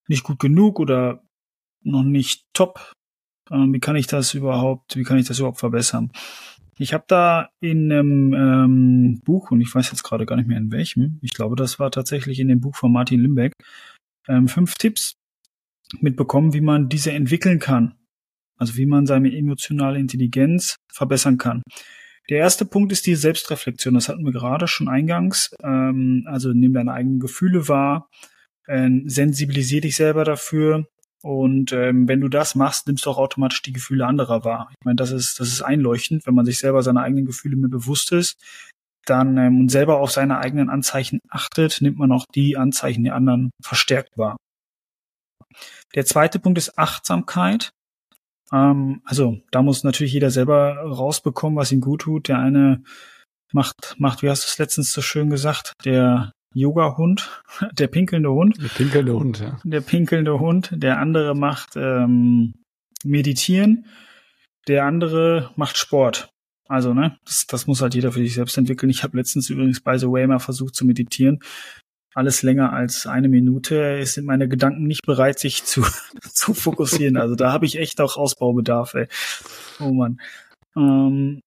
nicht 0.09 0.25
gut 0.25 0.39
genug 0.39 0.81
oder 0.81 1.23
noch 1.83 2.03
nicht 2.03 2.45
top, 2.53 2.93
ähm, 3.51 3.73
wie 3.73 3.81
kann 3.81 3.97
ich 3.97 4.07
das 4.07 4.35
überhaupt, 4.35 4.97
wie 4.97 5.05
kann 5.05 5.19
ich 5.19 5.27
das 5.27 5.39
überhaupt 5.39 5.61
verbessern? 5.61 6.13
Ich 6.79 6.93
habe 6.93 7.05
da 7.09 7.49
in 7.61 7.91
einem 7.91 8.35
ähm, 8.35 9.21
Buch, 9.25 9.51
und 9.51 9.61
ich 9.61 9.75
weiß 9.75 9.91
jetzt 9.91 10.05
gerade 10.05 10.27
gar 10.27 10.37
nicht 10.37 10.49
mehr 10.49 10.59
in 10.59 10.71
welchem, 10.71 11.19
ich 11.23 11.33
glaube, 11.33 11.57
das 11.57 11.79
war 11.79 11.91
tatsächlich 11.91 12.39
in 12.39 12.49
dem 12.49 12.61
Buch 12.61 12.77
von 12.77 12.93
Martin 12.93 13.21
Limbeck, 13.21 13.53
ähm, 14.29 14.49
fünf 14.49 14.75
Tipps 14.75 15.17
mitbekommen, 16.01 16.53
wie 16.53 16.61
man 16.61 16.89
diese 16.89 17.13
entwickeln 17.13 17.59
kann. 17.59 17.98
Also 18.59 18.77
wie 18.77 18.87
man 18.87 19.07
seine 19.07 19.35
emotionale 19.35 19.99
Intelligenz 19.99 20.77
verbessern 20.93 21.39
kann. 21.39 21.63
Der 22.29 22.39
erste 22.39 22.65
Punkt 22.67 22.93
ist 22.93 23.07
die 23.07 23.15
Selbstreflexion. 23.15 23.95
Das 23.95 24.09
hatten 24.09 24.25
wir 24.25 24.33
gerade 24.33 24.69
schon 24.69 24.89
eingangs. 24.89 25.55
Ähm, 25.63 26.25
also 26.27 26.53
nimm 26.53 26.75
deine 26.75 26.93
eigenen 26.93 27.21
Gefühle 27.21 27.69
wahr, 27.69 28.09
äh, 28.67 28.91
sensibilisier 29.07 29.81
dich 29.81 29.97
selber 29.97 30.25
dafür, 30.25 30.87
und 31.23 31.73
ähm, 31.73 32.07
wenn 32.07 32.21
du 32.21 32.29
das 32.29 32.55
machst, 32.55 32.87
nimmst 32.87 33.05
du 33.05 33.11
auch 33.11 33.19
automatisch 33.19 33.63
die 33.63 33.73
Gefühle 33.73 34.07
anderer 34.07 34.45
wahr. 34.45 34.69
Ich 34.71 34.85
meine, 34.85 34.97
das 34.97 35.11
ist, 35.11 35.41
das 35.41 35.49
ist 35.49 35.63
einleuchtend, 35.63 36.27
wenn 36.27 36.35
man 36.35 36.45
sich 36.45 36.59
selber 36.59 36.83
seine 36.83 37.03
eigenen 37.03 37.27
Gefühle 37.27 37.57
mehr 37.57 37.71
bewusst 37.71 38.13
ist, 38.13 38.37
dann 39.05 39.37
ähm, 39.37 39.61
und 39.61 39.69
selber 39.71 39.99
auf 39.99 40.13
seine 40.13 40.39
eigenen 40.39 40.71
Anzeichen 40.71 41.19
achtet, 41.29 41.81
nimmt 41.81 41.99
man 41.99 42.13
auch 42.13 42.25
die 42.35 42.57
Anzeichen 42.57 43.05
der 43.05 43.15
anderen 43.15 43.51
verstärkt 43.63 44.17
wahr. 44.17 44.37
Der 45.95 46.05
zweite 46.05 46.39
Punkt 46.39 46.59
ist 46.59 46.79
Achtsamkeit. 46.79 47.71
Ähm, 48.53 49.03
also 49.05 49.39
da 49.51 49.63
muss 49.63 49.85
natürlich 49.85 50.13
jeder 50.13 50.31
selber 50.31 50.77
rausbekommen, 50.77 51.59
was 51.59 51.73
ihm 51.73 51.81
gut 51.81 52.03
tut. 52.03 52.29
Der 52.29 52.39
eine 52.39 52.83
macht, 53.53 53.97
macht, 53.99 54.23
wie 54.23 54.31
hast 54.31 54.45
du 54.45 54.49
es 54.49 54.59
letztens 54.59 54.93
so 54.93 55.01
schön 55.01 55.31
gesagt, 55.31 55.73
der 55.85 56.33
Yoga-Hund, 56.55 57.43
der 57.73 57.89
pinkelnde 57.89 58.31
Hund. 58.31 58.61
Der 58.63 58.69
pinkelnde 58.69 59.15
Hund, 59.15 59.41
ja. 59.41 59.59
Der 59.65 59.81
pinkelnde 59.81 60.39
Hund. 60.39 60.71
Der 60.73 60.99
andere 60.99 61.35
macht 61.35 61.77
ähm, 61.77 62.55
Meditieren. 63.05 63.87
Der 64.67 64.85
andere 64.85 65.51
macht 65.57 65.79
Sport. 65.79 66.31
Also, 66.69 66.93
ne, 66.93 67.17
das, 67.25 67.47
das 67.47 67.67
muss 67.67 67.81
halt 67.81 67.95
jeder 67.95 68.13
für 68.13 68.21
sich 68.21 68.35
selbst 68.35 68.59
entwickeln. 68.59 68.91
Ich 68.91 69.03
habe 69.03 69.17
letztens 69.17 69.49
übrigens 69.49 69.81
bei 69.81 69.97
The 69.97 70.07
Way 70.07 70.27
mal 70.27 70.39
versucht 70.39 70.75
zu 70.75 70.85
meditieren. 70.85 71.39
Alles 72.19 72.43
länger 72.43 72.73
als 72.73 73.07
eine 73.07 73.29
Minute 73.29 74.05
sind 74.05 74.27
meine 74.27 74.49
Gedanken 74.49 74.89
nicht 74.89 75.07
bereit, 75.07 75.39
sich 75.39 75.63
zu, 75.63 75.83
zu 76.33 76.53
fokussieren. 76.53 77.17
Also 77.17 77.37
da 77.37 77.53
habe 77.53 77.65
ich 77.65 77.79
echt 77.79 78.01
auch 78.01 78.17
Ausbaubedarf, 78.17 78.95
ey. 78.95 79.07
Oh 79.79 79.93
man. 79.93 80.21
Ähm, 80.77 81.41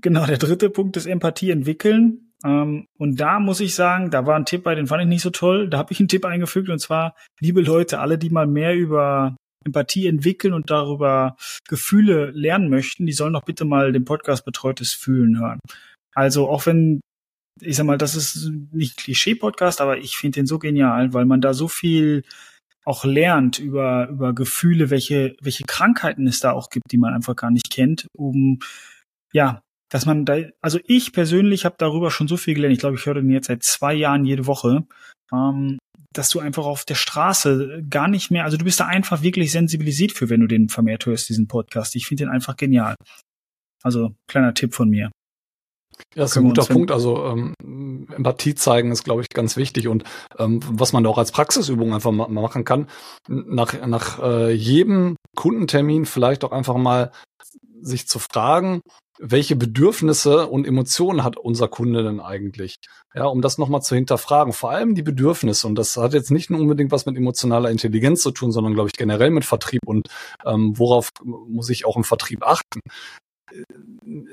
genau, 0.00 0.24
der 0.24 0.38
dritte 0.38 0.70
Punkt 0.70 0.96
ist 0.96 1.04
Empathie 1.04 1.50
entwickeln. 1.50 2.32
Ähm, 2.42 2.86
und 2.98 3.20
da 3.20 3.40
muss 3.40 3.60
ich 3.60 3.74
sagen, 3.74 4.10
da 4.10 4.24
war 4.24 4.36
ein 4.36 4.46
Tipp 4.46 4.62
bei, 4.62 4.74
den 4.74 4.86
fand 4.86 5.02
ich 5.02 5.08
nicht 5.08 5.20
so 5.20 5.28
toll. 5.28 5.68
Da 5.68 5.76
habe 5.76 5.92
ich 5.92 6.00
einen 6.00 6.08
Tipp 6.08 6.24
eingefügt 6.24 6.70
und 6.70 6.78
zwar, 6.78 7.14
liebe 7.38 7.60
Leute, 7.60 7.98
alle, 7.98 8.16
die 8.16 8.30
mal 8.30 8.46
mehr 8.46 8.74
über 8.74 9.36
Empathie 9.66 10.06
entwickeln 10.06 10.54
und 10.54 10.70
darüber 10.70 11.36
Gefühle 11.68 12.30
lernen 12.30 12.70
möchten, 12.70 13.04
die 13.04 13.12
sollen 13.12 13.34
doch 13.34 13.44
bitte 13.44 13.66
mal 13.66 13.92
den 13.92 14.06
Podcast 14.06 14.46
Betreutes 14.46 14.94
Fühlen 14.94 15.38
hören. 15.38 15.58
Also 16.14 16.48
auch 16.48 16.64
wenn, 16.64 17.00
ich 17.60 17.76
sag 17.76 17.86
mal, 17.86 17.98
das 17.98 18.14
ist 18.14 18.50
nicht 18.72 18.96
Klischee-Podcast, 18.96 19.80
aber 19.80 19.98
ich 19.98 20.16
finde 20.16 20.40
den 20.40 20.46
so 20.46 20.58
genial, 20.58 21.12
weil 21.12 21.24
man 21.24 21.40
da 21.40 21.54
so 21.54 21.68
viel 21.68 22.22
auch 22.84 23.04
lernt 23.04 23.58
über, 23.58 24.08
über 24.08 24.32
Gefühle, 24.32 24.90
welche, 24.90 25.36
welche 25.40 25.64
Krankheiten 25.64 26.26
es 26.26 26.40
da 26.40 26.52
auch 26.52 26.70
gibt, 26.70 26.92
die 26.92 26.98
man 26.98 27.14
einfach 27.14 27.34
gar 27.34 27.50
nicht 27.50 27.70
kennt, 27.70 28.06
um 28.16 28.60
ja, 29.32 29.60
dass 29.90 30.06
man 30.06 30.24
da, 30.24 30.38
also 30.60 30.78
ich 30.84 31.12
persönlich 31.12 31.64
habe 31.64 31.76
darüber 31.78 32.10
schon 32.10 32.28
so 32.28 32.36
viel 32.36 32.54
gelernt. 32.54 32.74
Ich 32.74 32.80
glaube, 32.80 32.96
ich 32.96 33.06
höre 33.06 33.14
den 33.14 33.30
jetzt 33.30 33.46
seit 33.46 33.62
zwei 33.62 33.94
Jahren 33.94 34.24
jede 34.24 34.46
Woche. 34.46 34.86
Ähm, 35.32 35.78
dass 36.12 36.30
du 36.30 36.40
einfach 36.40 36.64
auf 36.64 36.84
der 36.84 36.94
Straße 36.94 37.84
gar 37.90 38.08
nicht 38.08 38.30
mehr, 38.30 38.44
also 38.44 38.56
du 38.56 38.64
bist 38.64 38.80
da 38.80 38.86
einfach 38.86 39.22
wirklich 39.22 39.52
sensibilisiert 39.52 40.12
für, 40.12 40.30
wenn 40.30 40.40
du 40.40 40.46
den 40.46 40.68
vermehrt 40.68 41.06
hörst, 41.06 41.28
diesen 41.28 41.46
Podcast. 41.46 41.94
Ich 41.94 42.06
finde 42.06 42.24
den 42.24 42.32
einfach 42.32 42.56
genial. 42.56 42.94
Also 43.82 44.14
kleiner 44.26 44.54
Tipp 44.54 44.74
von 44.74 44.88
mir. 44.88 45.10
Ja, 46.14 46.22
das 46.22 46.32
ist 46.32 46.38
ein 46.38 46.44
guter 46.44 46.64
Punkt. 46.64 46.90
Also 46.90 47.26
ähm, 47.26 48.06
Empathie 48.14 48.54
zeigen 48.54 48.90
ist, 48.90 49.04
glaube 49.04 49.22
ich, 49.22 49.28
ganz 49.28 49.56
wichtig. 49.56 49.88
Und 49.88 50.04
ähm, 50.38 50.60
was 50.66 50.92
man 50.92 51.04
da 51.04 51.10
auch 51.10 51.18
als 51.18 51.32
Praxisübung 51.32 51.94
einfach 51.94 52.12
mal 52.12 52.28
machen 52.28 52.64
kann, 52.64 52.88
nach, 53.28 53.74
nach 53.86 54.22
äh, 54.22 54.52
jedem 54.52 55.16
Kundentermin 55.34 56.06
vielleicht 56.06 56.44
auch 56.44 56.52
einfach 56.52 56.76
mal 56.76 57.12
sich 57.80 58.08
zu 58.08 58.18
fragen, 58.18 58.80
welche 59.18 59.56
Bedürfnisse 59.56 60.46
und 60.46 60.66
Emotionen 60.66 61.24
hat 61.24 61.36
unser 61.36 61.68
Kunde 61.68 62.02
denn 62.02 62.20
eigentlich? 62.20 62.76
Ja, 63.14 63.24
um 63.24 63.40
das 63.40 63.56
nochmal 63.56 63.82
zu 63.82 63.94
hinterfragen. 63.94 64.52
Vor 64.52 64.70
allem 64.70 64.94
die 64.94 65.02
Bedürfnisse. 65.02 65.66
Und 65.66 65.76
das 65.76 65.96
hat 65.96 66.12
jetzt 66.12 66.30
nicht 66.30 66.50
nur 66.50 66.60
unbedingt 66.60 66.92
was 66.92 67.06
mit 67.06 67.16
emotionaler 67.16 67.70
Intelligenz 67.70 68.20
zu 68.20 68.30
tun, 68.30 68.52
sondern, 68.52 68.74
glaube 68.74 68.88
ich, 68.88 68.96
generell 68.96 69.30
mit 69.30 69.44
Vertrieb 69.44 69.80
und 69.86 70.08
ähm, 70.44 70.78
worauf 70.78 71.10
muss 71.24 71.70
ich 71.70 71.86
auch 71.86 71.96
im 71.96 72.04
Vertrieb 72.04 72.42
achten 72.42 72.80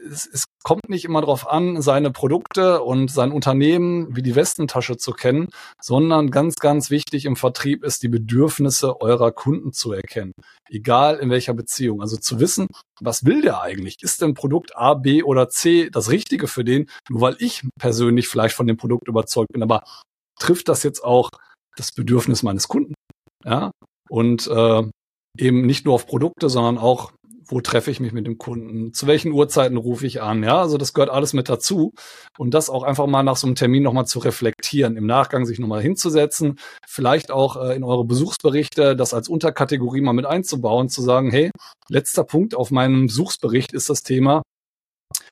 es, 0.09 0.27
es 0.27 0.45
kommt 0.63 0.89
nicht 0.89 1.05
immer 1.05 1.21
darauf 1.21 1.49
an, 1.49 1.81
seine 1.81 2.11
Produkte 2.11 2.81
und 2.83 3.11
sein 3.11 3.31
Unternehmen 3.31 4.15
wie 4.15 4.21
die 4.21 4.35
Westentasche 4.35 4.97
zu 4.97 5.11
kennen, 5.11 5.49
sondern 5.81 6.31
ganz, 6.31 6.55
ganz 6.55 6.89
wichtig 6.89 7.25
im 7.25 7.35
Vertrieb 7.35 7.83
ist, 7.83 8.03
die 8.03 8.07
Bedürfnisse 8.07 9.01
eurer 9.01 9.31
Kunden 9.31 9.73
zu 9.73 9.91
erkennen. 9.91 10.33
Egal 10.69 11.17
in 11.17 11.29
welcher 11.29 11.53
Beziehung. 11.53 12.01
Also 12.01 12.17
zu 12.17 12.39
wissen, 12.39 12.67
was 13.01 13.25
will 13.25 13.41
der 13.41 13.61
eigentlich? 13.61 13.97
Ist 14.01 14.21
denn 14.21 14.33
Produkt 14.33 14.75
A, 14.75 14.93
B 14.93 15.23
oder 15.23 15.49
C 15.49 15.89
das 15.89 16.09
Richtige 16.09 16.47
für 16.47 16.63
den? 16.63 16.89
Nur 17.09 17.21
weil 17.21 17.35
ich 17.39 17.67
persönlich 17.79 18.27
vielleicht 18.27 18.55
von 18.55 18.67
dem 18.67 18.77
Produkt 18.77 19.07
überzeugt 19.07 19.51
bin, 19.51 19.63
aber 19.63 19.83
trifft 20.39 20.69
das 20.69 20.83
jetzt 20.83 21.03
auch 21.03 21.29
das 21.75 21.91
Bedürfnis 21.91 22.43
meines 22.43 22.67
Kunden? 22.67 22.93
Ja. 23.43 23.71
Und 24.09 24.47
äh, 24.47 24.83
eben 25.37 25.65
nicht 25.65 25.85
nur 25.85 25.95
auf 25.95 26.05
Produkte, 26.05 26.49
sondern 26.49 26.77
auch 26.77 27.11
wo 27.47 27.61
treffe 27.61 27.91
ich 27.91 27.99
mich 27.99 28.13
mit 28.13 28.27
dem 28.27 28.37
Kunden, 28.37 28.93
zu 28.93 29.07
welchen 29.07 29.31
Uhrzeiten 29.31 29.77
rufe 29.77 30.05
ich 30.05 30.21
an, 30.21 30.43
ja, 30.43 30.61
also 30.61 30.77
das 30.77 30.93
gehört 30.93 31.09
alles 31.09 31.33
mit 31.33 31.49
dazu. 31.49 31.93
Und 32.37 32.53
das 32.53 32.69
auch 32.69 32.83
einfach 32.83 33.07
mal 33.07 33.23
nach 33.23 33.37
so 33.37 33.47
einem 33.47 33.55
Termin 33.55 33.83
nochmal 33.83 34.05
zu 34.05 34.19
reflektieren, 34.19 34.97
im 34.97 35.05
Nachgang 35.05 35.45
sich 35.45 35.59
nochmal 35.59 35.81
hinzusetzen, 35.81 36.59
vielleicht 36.87 37.31
auch 37.31 37.57
äh, 37.57 37.75
in 37.75 37.83
eure 37.83 38.05
Besuchsberichte 38.05 38.95
das 38.95 39.13
als 39.13 39.27
Unterkategorie 39.27 40.01
mal 40.01 40.13
mit 40.13 40.25
einzubauen, 40.25 40.89
zu 40.89 41.01
sagen, 41.01 41.31
hey, 41.31 41.51
letzter 41.89 42.23
Punkt 42.23 42.55
auf 42.55 42.71
meinem 42.71 43.07
Besuchsbericht 43.07 43.73
ist 43.73 43.89
das 43.89 44.03
Thema 44.03 44.43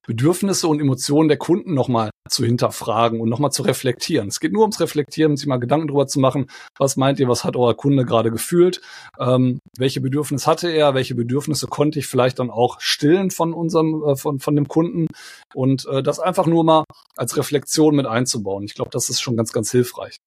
Bedürfnisse 0.07 0.67
und 0.67 0.79
Emotionen 0.79 1.27
der 1.27 1.37
Kunden 1.37 1.73
nochmal 1.73 2.09
zu 2.29 2.45
hinterfragen 2.45 3.19
und 3.19 3.29
nochmal 3.29 3.51
zu 3.51 3.63
reflektieren. 3.63 4.27
Es 4.27 4.39
geht 4.39 4.53
nur 4.53 4.61
ums 4.61 4.79
Reflektieren, 4.79 5.37
sich 5.37 5.47
mal 5.47 5.57
Gedanken 5.57 5.87
drüber 5.87 6.07
zu 6.07 6.19
machen, 6.19 6.47
was 6.77 6.97
meint 6.97 7.19
ihr, 7.19 7.27
was 7.27 7.43
hat 7.43 7.55
euer 7.55 7.75
Kunde 7.75 8.05
gerade 8.05 8.31
gefühlt, 8.31 8.81
ähm, 9.19 9.59
welche 9.77 10.01
Bedürfnisse 10.01 10.49
hatte 10.49 10.69
er, 10.69 10.93
welche 10.93 11.15
Bedürfnisse 11.15 11.67
konnte 11.67 11.99
ich 11.99 12.07
vielleicht 12.07 12.39
dann 12.39 12.49
auch 12.49 12.79
stillen 12.79 13.31
von 13.31 13.53
unserem, 13.53 14.03
äh, 14.03 14.15
von, 14.15 14.39
von 14.39 14.55
dem 14.55 14.67
Kunden 14.67 15.07
und 15.53 15.85
äh, 15.87 16.01
das 16.01 16.19
einfach 16.19 16.47
nur 16.47 16.63
mal 16.63 16.83
als 17.15 17.37
Reflexion 17.37 17.95
mit 17.95 18.05
einzubauen. 18.05 18.63
Ich 18.63 18.73
glaube, 18.73 18.91
das 18.91 19.09
ist 19.09 19.21
schon 19.21 19.37
ganz, 19.37 19.51
ganz 19.51 19.71
hilfreich. 19.71 20.17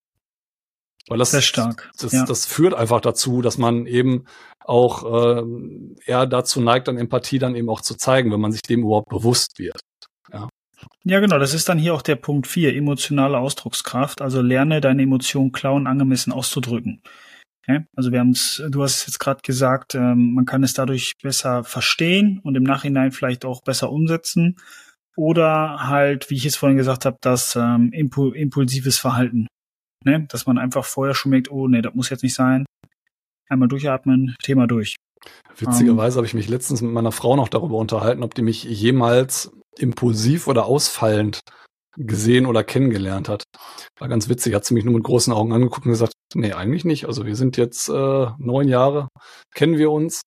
Weil 1.08 1.18
das, 1.18 1.32
Sehr 1.32 1.42
stark. 1.42 1.90
Das, 1.98 2.12
ja. 2.12 2.24
das 2.24 2.46
führt 2.46 2.74
einfach 2.74 3.00
dazu, 3.00 3.42
dass 3.42 3.58
man 3.58 3.86
eben 3.86 4.24
auch 4.60 5.04
äh, 5.04 5.42
eher 6.06 6.26
dazu 6.26 6.60
neigt, 6.60 6.88
dann 6.88 6.96
Empathie 6.96 7.38
dann 7.38 7.54
eben 7.54 7.68
auch 7.68 7.82
zu 7.82 7.94
zeigen, 7.96 8.32
wenn 8.32 8.40
man 8.40 8.52
sich 8.52 8.62
dem 8.62 8.80
überhaupt 8.80 9.10
bewusst 9.10 9.58
wird. 9.58 9.80
Ja. 10.32 10.48
Ja, 11.04 11.20
genau, 11.20 11.38
das 11.38 11.54
ist 11.54 11.68
dann 11.68 11.78
hier 11.78 11.94
auch 11.94 12.02
der 12.02 12.16
Punkt 12.16 12.46
vier 12.46 12.74
emotionale 12.74 13.38
Ausdruckskraft. 13.38 14.22
Also 14.22 14.40
lerne 14.40 14.80
deine 14.80 15.02
Emotionen 15.02 15.52
klar 15.52 15.74
und 15.74 15.86
angemessen 15.86 16.32
auszudrücken. 16.32 17.02
Okay? 17.62 17.84
Also 17.94 18.12
wir 18.12 18.20
haben 18.20 18.30
es, 18.30 18.62
du 18.68 18.82
hast 18.82 18.98
es 18.98 19.06
jetzt 19.06 19.18
gerade 19.18 19.40
gesagt, 19.42 19.94
ähm, 19.94 20.34
man 20.34 20.46
kann 20.46 20.62
es 20.62 20.72
dadurch 20.72 21.14
besser 21.22 21.64
verstehen 21.64 22.40
und 22.42 22.54
im 22.54 22.62
Nachhinein 22.62 23.12
vielleicht 23.12 23.44
auch 23.44 23.62
besser 23.62 23.90
umsetzen. 23.90 24.56
Oder 25.16 25.88
halt, 25.88 26.30
wie 26.30 26.34
ich 26.34 26.46
es 26.46 26.56
vorhin 26.56 26.78
gesagt 26.78 27.04
habe, 27.04 27.18
das 27.20 27.54
ähm, 27.56 27.90
impul 27.92 28.34
impulsives 28.36 28.98
Verhalten 28.98 29.46
ne? 30.04 30.26
dass 30.28 30.46
man 30.46 30.58
einfach 30.58 30.84
vorher 30.84 31.14
schon 31.14 31.30
merkt, 31.30 31.50
oh 31.50 31.68
nee, 31.68 31.82
das 31.82 31.94
muss 31.94 32.10
jetzt 32.10 32.22
nicht 32.22 32.34
sein. 32.34 32.64
Einmal 33.48 33.68
durchatmen, 33.68 34.34
Thema 34.42 34.66
durch. 34.66 34.96
Witzigerweise 35.56 36.16
um, 36.16 36.20
habe 36.20 36.26
ich 36.26 36.34
mich 36.34 36.48
letztens 36.48 36.82
mit 36.82 36.92
meiner 36.92 37.12
Frau 37.12 37.36
noch 37.36 37.48
darüber 37.48 37.76
unterhalten, 37.76 38.22
ob 38.22 38.34
die 38.34 38.42
mich 38.42 38.64
jemals 38.64 39.52
impulsiv 39.78 40.48
oder 40.48 40.66
ausfallend 40.66 41.40
gesehen 41.96 42.46
oder 42.46 42.64
kennengelernt 42.64 43.28
hat. 43.28 43.44
War 43.98 44.08
ganz 44.08 44.28
witzig, 44.28 44.54
hat 44.54 44.64
sie 44.64 44.74
mich 44.74 44.84
nur 44.84 44.94
mit 44.94 45.04
großen 45.04 45.32
Augen 45.32 45.52
angeguckt 45.52 45.86
und 45.86 45.92
gesagt, 45.92 46.14
nee, 46.34 46.52
eigentlich 46.52 46.84
nicht. 46.84 47.06
Also 47.06 47.24
wir 47.26 47.36
sind 47.36 47.56
jetzt 47.56 47.88
äh, 47.88 48.26
neun 48.38 48.68
Jahre, 48.68 49.08
kennen 49.54 49.78
wir 49.78 49.90
uns 49.90 50.22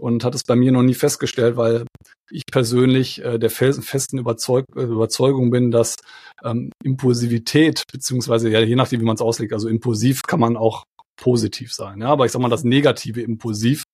und 0.00 0.24
hat 0.24 0.34
es 0.34 0.42
bei 0.44 0.56
mir 0.56 0.72
noch 0.72 0.82
nie 0.82 0.94
festgestellt, 0.94 1.56
weil 1.56 1.84
ich 2.30 2.42
persönlich 2.50 3.22
äh, 3.24 3.38
der 3.38 3.50
festen 3.50 4.18
Überzeug 4.18 4.64
äh, 4.74 4.82
Überzeugung 4.82 5.50
bin, 5.50 5.70
dass 5.70 5.96
ähm, 6.44 6.70
Impulsivität, 6.84 7.84
beziehungsweise 7.92 8.50
ja, 8.50 8.60
je 8.60 8.76
nachdem, 8.76 9.00
wie 9.00 9.04
man 9.04 9.16
es 9.16 9.22
auslegt, 9.22 9.52
also 9.52 9.68
impulsiv 9.68 10.22
kann 10.22 10.40
man 10.40 10.56
auch 10.56 10.84
positiv 11.16 11.72
sein. 11.72 12.00
Ja, 12.00 12.08
aber 12.08 12.26
ich 12.26 12.32
sag 12.32 12.42
mal, 12.42 12.48
das 12.48 12.64
negative 12.64 13.22
Impulsiv 13.22 13.84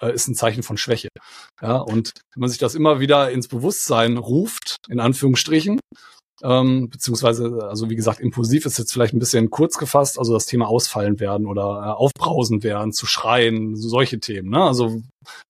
äh, 0.00 0.12
ist 0.12 0.28
ein 0.28 0.34
Zeichen 0.34 0.62
von 0.62 0.76
Schwäche. 0.76 1.08
Ja, 1.60 1.78
und 1.78 2.12
wenn 2.34 2.40
man 2.40 2.50
sich 2.50 2.58
das 2.58 2.74
immer 2.74 3.00
wieder 3.00 3.30
ins 3.30 3.48
Bewusstsein 3.48 4.16
ruft, 4.16 4.76
in 4.88 5.00
Anführungsstrichen, 5.00 5.80
ähm, 6.42 6.88
beziehungsweise, 6.88 7.66
also 7.68 7.90
wie 7.90 7.96
gesagt, 7.96 8.20
impulsiv 8.20 8.66
ist 8.66 8.78
jetzt 8.78 8.92
vielleicht 8.92 9.14
ein 9.14 9.18
bisschen 9.18 9.50
kurz 9.50 9.76
gefasst, 9.76 10.18
also 10.18 10.32
das 10.32 10.46
Thema 10.46 10.68
ausfallen 10.68 11.20
werden 11.20 11.46
oder 11.46 11.62
äh, 11.62 11.90
aufbrausen 11.90 12.62
werden, 12.62 12.92
zu 12.92 13.06
schreien, 13.06 13.76
solche 13.76 14.20
Themen. 14.20 14.50
Ne? 14.50 14.62
Also 14.62 15.02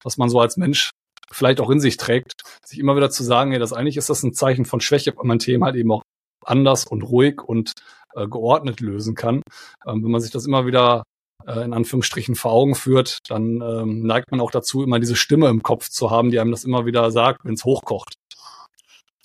was 0.03 0.17
man 0.17 0.29
so 0.29 0.39
als 0.39 0.57
Mensch 0.57 0.91
vielleicht 1.31 1.61
auch 1.61 1.69
in 1.69 1.79
sich 1.79 1.97
trägt, 1.97 2.41
sich 2.65 2.79
immer 2.79 2.95
wieder 2.95 3.09
zu 3.09 3.23
sagen, 3.23 3.53
ja, 3.53 3.59
das 3.59 3.73
eigentlich 3.73 3.97
ist 3.97 4.09
das 4.09 4.23
ein 4.23 4.33
Zeichen 4.33 4.65
von 4.65 4.81
Schwäche, 4.81 5.15
weil 5.15 5.25
man 5.25 5.39
Themen 5.39 5.63
halt 5.63 5.75
eben 5.75 5.91
auch 5.91 6.03
anders 6.45 6.85
und 6.85 7.03
ruhig 7.03 7.41
und 7.41 7.73
äh, 8.15 8.27
geordnet 8.27 8.81
lösen 8.81 9.15
kann. 9.15 9.41
Ähm, 9.85 10.03
wenn 10.03 10.11
man 10.11 10.21
sich 10.21 10.31
das 10.31 10.45
immer 10.45 10.65
wieder 10.65 11.03
äh, 11.45 11.63
in 11.63 11.73
Anführungsstrichen 11.73 12.35
vor 12.35 12.51
Augen 12.51 12.75
führt, 12.75 13.19
dann 13.29 13.61
ähm, 13.61 14.03
neigt 14.03 14.31
man 14.31 14.41
auch 14.41 14.51
dazu, 14.51 14.83
immer 14.83 14.99
diese 14.99 15.15
Stimme 15.15 15.47
im 15.47 15.63
Kopf 15.63 15.89
zu 15.89 16.11
haben, 16.11 16.31
die 16.31 16.39
einem 16.39 16.51
das 16.51 16.65
immer 16.65 16.85
wieder 16.85 17.11
sagt, 17.11 17.45
wenn 17.45 17.53
es 17.53 17.63
hochkocht. 17.63 18.15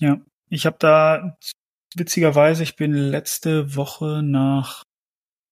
Ja, 0.01 0.19
ich 0.51 0.67
habe 0.67 0.77
da 0.79 1.37
witzigerweise, 1.95 2.63
ich 2.63 2.77
bin 2.77 2.93
letzte 2.93 3.75
Woche 3.77 4.23
nach 4.23 4.83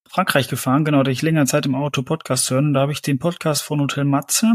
Frankreich 0.08 0.48
gefahren, 0.48 0.84
genau, 0.84 1.02
da 1.02 1.10
ich 1.10 1.22
länger 1.22 1.46
Zeit 1.46 1.66
im 1.66 1.74
Auto 1.74 2.02
Podcast 2.02 2.50
hören. 2.50 2.66
Und 2.66 2.74
da 2.74 2.80
habe 2.80 2.92
ich 2.92 3.02
den 3.02 3.18
Podcast 3.18 3.62
von 3.62 3.80
Hotel 3.80 4.04
Matze 4.04 4.54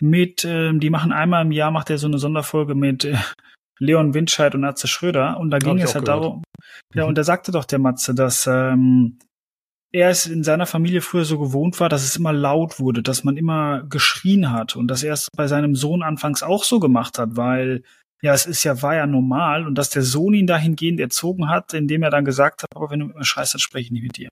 mit, 0.00 0.44
äh, 0.44 0.72
die 0.74 0.90
machen 0.90 1.12
einmal 1.12 1.44
im 1.44 1.52
Jahr, 1.52 1.70
macht 1.70 1.90
er 1.90 1.98
so 1.98 2.06
eine 2.06 2.18
Sonderfolge 2.18 2.74
mit 2.74 3.04
äh, 3.04 3.16
Leon 3.78 4.14
Windscheid 4.14 4.54
und 4.54 4.64
Atze 4.64 4.86
Schröder. 4.86 5.38
Und 5.40 5.50
da 5.50 5.58
ging 5.58 5.78
es 5.78 5.94
halt 5.94 6.04
gehört. 6.04 6.22
darum, 6.22 6.44
ja, 6.94 7.04
mhm. 7.04 7.08
und 7.10 7.18
da 7.18 7.24
sagte 7.24 7.50
doch 7.50 7.64
der 7.64 7.78
Matze, 7.78 8.14
dass 8.14 8.46
ähm, 8.46 9.18
er 9.92 10.10
es 10.10 10.26
in 10.26 10.44
seiner 10.44 10.66
Familie 10.66 11.00
früher 11.00 11.24
so 11.24 11.38
gewohnt 11.38 11.80
war, 11.80 11.88
dass 11.88 12.04
es 12.04 12.16
immer 12.16 12.32
laut 12.32 12.78
wurde, 12.78 13.02
dass 13.02 13.24
man 13.24 13.36
immer 13.36 13.82
geschrien 13.84 14.52
hat 14.52 14.76
und 14.76 14.88
dass 14.88 15.02
er 15.02 15.14
es 15.14 15.28
bei 15.34 15.46
seinem 15.46 15.74
Sohn 15.74 16.02
anfangs 16.02 16.42
auch 16.42 16.64
so 16.64 16.80
gemacht 16.80 17.18
hat, 17.18 17.36
weil 17.36 17.82
ja, 18.22 18.32
es 18.32 18.46
ist 18.46 18.64
ja, 18.64 18.80
war 18.82 18.94
ja 18.94 19.06
normal 19.06 19.66
und 19.66 19.76
dass 19.76 19.90
der 19.90 20.02
Sohn 20.02 20.34
ihn 20.34 20.46
dahingehend 20.46 21.00
erzogen 21.00 21.48
hat, 21.48 21.74
indem 21.74 22.02
er 22.02 22.10
dann 22.10 22.24
gesagt 22.24 22.62
hat, 22.62 22.70
aber 22.74 22.90
wenn 22.90 23.00
du 23.00 23.06
mit 23.06 23.16
mir 23.16 23.24
schreist, 23.24 23.54
dann 23.54 23.60
spreche 23.60 23.86
ich 23.86 23.90
nicht 23.92 24.02
mit 24.02 24.16
dir. 24.16 24.28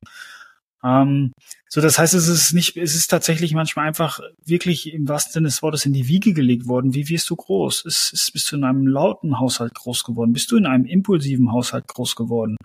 Ähm, 0.85 1.33
so, 1.69 1.81
das 1.81 1.99
heißt, 1.99 2.15
es 2.15 2.29
ist 2.29 2.53
nicht, 2.53 2.77
es 2.77 2.95
ist 2.95 3.09
tatsächlich 3.09 3.55
manchmal 3.55 3.87
einfach 3.87 4.21
wirklich 4.45 4.93
im 4.93 5.09
wahrsten 5.09 5.33
Sinne 5.33 5.49
des 5.49 5.63
Wortes 5.63 5.87
in 5.87 5.93
die 5.93 6.09
Wiege 6.09 6.35
gelegt 6.35 6.67
worden. 6.69 6.95
Wie 6.95 7.09
wirst 7.09 7.29
du 7.31 7.37
groß? 7.37 7.85
Ist, 7.87 8.13
ist, 8.13 8.33
bist 8.33 8.53
du 8.53 8.57
in 8.57 8.65
einem 8.65 8.87
lauten 8.87 9.41
Haushalt 9.41 9.75
groß 9.75 10.05
geworden? 10.05 10.33
Bist 10.33 10.51
du 10.51 10.57
in 10.57 10.67
einem 10.67 10.85
impulsiven 10.85 11.53
Haushalt 11.53 11.89
groß 11.89 12.17
geworden? 12.17 12.57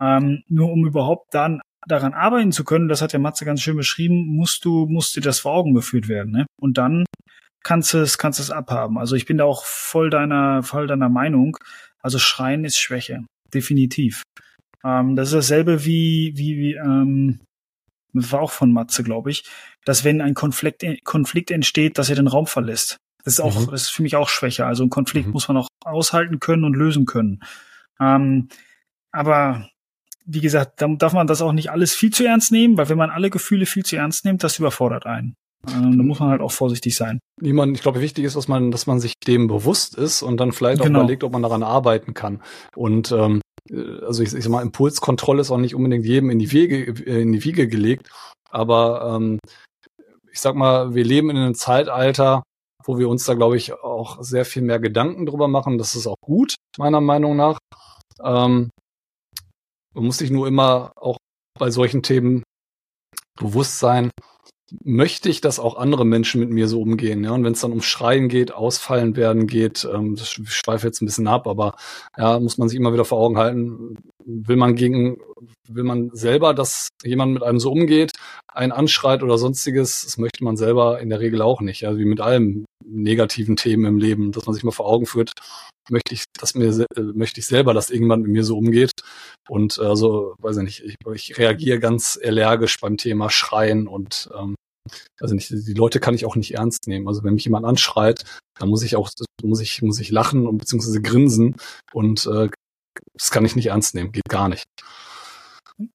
Ähm, 0.00 0.42
nur 0.48 0.70
um 0.70 0.86
überhaupt 0.86 1.32
dann 1.34 1.60
daran 1.86 2.14
arbeiten 2.14 2.52
zu 2.52 2.64
können, 2.64 2.88
das 2.88 3.02
hat 3.02 3.12
der 3.12 3.20
Matze 3.20 3.44
ganz 3.44 3.60
schön 3.60 3.76
beschrieben, 3.76 4.26
musst 4.26 4.64
du, 4.64 4.86
musst 4.86 5.16
dir 5.16 5.20
das 5.20 5.40
vor 5.40 5.52
Augen 5.52 5.74
geführt 5.74 6.08
werden, 6.08 6.32
ne? 6.32 6.46
Und 6.60 6.78
dann 6.78 7.04
kannst 7.64 7.92
du 7.92 7.98
es, 7.98 8.18
kannst 8.18 8.38
es 8.38 8.50
abhaben. 8.50 8.98
Also 8.98 9.16
ich 9.16 9.26
bin 9.26 9.38
da 9.38 9.44
auch 9.44 9.64
voll 9.64 10.10
deiner, 10.10 10.62
voll 10.62 10.86
deiner 10.86 11.08
Meinung. 11.08 11.56
Also 12.00 12.18
Schreien 12.18 12.64
ist 12.64 12.78
Schwäche. 12.78 13.24
Definitiv. 13.52 14.22
Ähm, 14.84 15.16
das 15.16 15.28
ist 15.28 15.34
dasselbe 15.34 15.84
wie, 15.84 16.32
wie, 16.36 16.58
wie, 16.58 16.74
ähm, 16.74 17.40
war 18.12 18.42
auch 18.42 18.52
von 18.52 18.72
Matze, 18.72 19.02
glaube 19.02 19.30
ich, 19.30 19.44
dass 19.84 20.04
wenn 20.04 20.20
ein 20.20 20.34
Konflikt, 20.34 20.84
Konflikt 21.04 21.50
entsteht, 21.50 21.98
dass 21.98 22.10
er 22.10 22.16
den 22.16 22.28
Raum 22.28 22.46
verlässt. 22.46 22.98
Das 23.24 23.34
ist 23.34 23.40
auch, 23.40 23.58
mhm. 23.58 23.70
das 23.70 23.82
ist 23.82 23.90
für 23.90 24.02
mich 24.02 24.16
auch 24.16 24.28
Schwäche. 24.28 24.66
Also 24.66 24.84
ein 24.84 24.90
Konflikt 24.90 25.26
mhm. 25.26 25.32
muss 25.32 25.48
man 25.48 25.56
auch 25.56 25.68
aushalten 25.84 26.38
können 26.38 26.64
und 26.64 26.76
lösen 26.76 27.06
können. 27.06 27.42
Ähm, 27.98 28.48
aber 29.10 29.68
wie 30.26 30.40
gesagt, 30.40 30.80
da 30.80 30.88
darf 30.88 31.12
man 31.12 31.26
das 31.26 31.42
auch 31.42 31.52
nicht 31.52 31.70
alles 31.70 31.94
viel 31.94 32.10
zu 32.10 32.24
ernst 32.24 32.52
nehmen, 32.52 32.76
weil 32.76 32.88
wenn 32.88 32.98
man 32.98 33.10
alle 33.10 33.30
Gefühle 33.30 33.66
viel 33.66 33.84
zu 33.84 33.96
ernst 33.96 34.24
nimmt, 34.24 34.44
das 34.44 34.58
überfordert 34.58 35.06
einen. 35.06 35.34
Ähm, 35.72 35.96
da 35.96 36.04
muss 36.04 36.20
man 36.20 36.30
halt 36.30 36.40
auch 36.40 36.52
vorsichtig 36.52 36.96
sein. 36.96 37.20
Niemand, 37.40 37.76
ich 37.76 37.82
glaube, 37.82 38.00
wichtig 38.00 38.24
ist, 38.24 38.36
dass 38.36 38.48
man, 38.48 38.70
dass 38.70 38.86
man 38.86 39.00
sich 39.00 39.14
dem 39.26 39.46
bewusst 39.46 39.94
ist 39.94 40.22
und 40.22 40.38
dann 40.38 40.52
vielleicht 40.52 40.80
auch 40.80 40.86
genau. 40.86 41.00
überlegt, 41.00 41.24
ob 41.24 41.32
man 41.32 41.42
daran 41.42 41.62
arbeiten 41.62 42.14
kann. 42.14 42.42
Und 42.76 43.12
ähm, 43.12 43.40
äh, 43.70 44.04
also 44.04 44.22
ich, 44.22 44.32
ich 44.34 44.44
sag 44.44 44.50
mal, 44.50 44.62
Impulskontrolle 44.62 45.40
ist 45.40 45.50
auch 45.50 45.58
nicht 45.58 45.74
unbedingt 45.74 46.04
jedem 46.04 46.30
in 46.30 46.38
die 46.38 46.52
Wege, 46.52 46.84
in 46.84 47.32
die 47.32 47.44
Wiege 47.44 47.68
gelegt, 47.68 48.10
aber 48.50 49.16
ähm, 49.16 49.38
ich 50.32 50.40
sag 50.40 50.54
mal, 50.54 50.94
wir 50.94 51.04
leben 51.04 51.30
in 51.30 51.36
einem 51.36 51.54
Zeitalter, 51.54 52.42
wo 52.84 52.98
wir 52.98 53.08
uns 53.08 53.24
da, 53.24 53.34
glaube 53.34 53.56
ich, 53.56 53.72
auch 53.72 54.22
sehr 54.22 54.44
viel 54.44 54.62
mehr 54.62 54.80
Gedanken 54.80 55.26
drüber 55.26 55.48
machen. 55.48 55.78
Das 55.78 55.94
ist 55.94 56.06
auch 56.06 56.16
gut, 56.20 56.54
meiner 56.76 57.00
Meinung 57.00 57.36
nach. 57.36 57.58
Ähm, 58.22 58.70
man 59.94 60.04
muss 60.04 60.18
sich 60.18 60.30
nur 60.30 60.48
immer 60.48 60.92
auch 60.96 61.16
bei 61.58 61.70
solchen 61.70 62.02
Themen 62.02 62.42
bewusst 63.38 63.78
sein, 63.78 64.10
möchte 64.82 65.28
ich, 65.28 65.40
dass 65.40 65.58
auch 65.58 65.76
andere 65.76 66.04
Menschen 66.04 66.40
mit 66.40 66.50
mir 66.50 66.68
so 66.68 66.80
umgehen. 66.80 67.22
Ja? 67.24 67.32
Und 67.32 67.44
wenn 67.44 67.52
es 67.52 67.60
dann 67.60 67.72
um 67.72 67.82
Schreien 67.82 68.28
geht, 68.28 68.52
Ausfallen 68.52 69.16
werden 69.16 69.46
geht, 69.46 69.86
ähm, 69.92 70.16
das 70.16 70.30
schweife 70.30 70.86
jetzt 70.86 71.02
ein 71.02 71.06
bisschen 71.06 71.28
ab, 71.28 71.46
aber 71.46 71.76
ja, 72.16 72.40
muss 72.40 72.58
man 72.58 72.68
sich 72.68 72.78
immer 72.78 72.92
wieder 72.92 73.04
vor 73.04 73.18
Augen 73.18 73.36
halten, 73.36 73.96
will 74.24 74.56
man 74.56 74.74
gegen, 74.74 75.18
will 75.68 75.84
man 75.84 76.10
selber, 76.12 76.54
dass 76.54 76.88
jemand 77.02 77.34
mit 77.34 77.42
einem 77.42 77.60
so 77.60 77.70
umgeht, 77.70 78.12
einen 78.48 78.72
anschreit 78.72 79.22
oder 79.22 79.36
sonstiges, 79.38 80.02
das 80.04 80.18
möchte 80.18 80.44
man 80.44 80.56
selber 80.56 81.00
in 81.00 81.10
der 81.10 81.20
Regel 81.20 81.42
auch 81.42 81.60
nicht. 81.60 81.86
Also 81.86 81.98
wie 81.98 82.04
mit 82.04 82.20
allem 82.20 82.64
negativen 82.86 83.56
Themen 83.56 83.84
im 83.84 83.98
Leben, 83.98 84.32
dass 84.32 84.46
man 84.46 84.54
sich 84.54 84.64
mal 84.64 84.70
vor 84.70 84.86
Augen 84.86 85.06
führt, 85.06 85.32
möchte 85.90 86.14
ich, 86.14 86.24
dass 86.38 86.54
mir, 86.54 86.68
äh, 86.96 87.02
möchte 87.14 87.40
ich 87.40 87.46
selber, 87.46 87.74
dass 87.74 87.90
irgendwann 87.90 88.22
mit 88.22 88.30
mir 88.30 88.44
so 88.44 88.56
umgeht. 88.56 88.92
Und 89.48 89.78
äh, 89.78 89.82
also, 89.82 90.34
weiß 90.38 90.58
ich 90.58 90.62
nicht, 90.62 90.84
ich, 90.84 90.96
ich 91.14 91.38
reagiere 91.38 91.78
ganz 91.78 92.18
allergisch 92.22 92.80
beim 92.80 92.96
Thema 92.96 93.30
Schreien 93.30 93.86
und 93.86 94.30
ähm, 94.36 94.54
also 95.20 95.34
nicht, 95.34 95.50
die 95.50 95.74
Leute 95.74 96.00
kann 96.00 96.14
ich 96.14 96.26
auch 96.26 96.36
nicht 96.36 96.54
ernst 96.54 96.86
nehmen. 96.88 97.08
Also 97.08 97.24
wenn 97.24 97.34
mich 97.34 97.44
jemand 97.44 97.64
anschreit, 97.64 98.24
dann 98.58 98.68
muss 98.68 98.82
ich 98.82 98.96
auch, 98.96 99.10
muss 99.42 99.60
ich, 99.60 99.82
muss 99.82 99.98
ich 99.98 100.10
lachen 100.10 100.46
und 100.46 100.58
beziehungsweise 100.58 101.00
grinsen 101.00 101.56
und 101.92 102.26
äh, 102.26 102.48
das 103.14 103.30
kann 103.30 103.44
ich 103.44 103.56
nicht 103.56 103.66
ernst 103.66 103.94
nehmen, 103.94 104.12
geht 104.12 104.28
gar 104.28 104.48
nicht. 104.48 104.64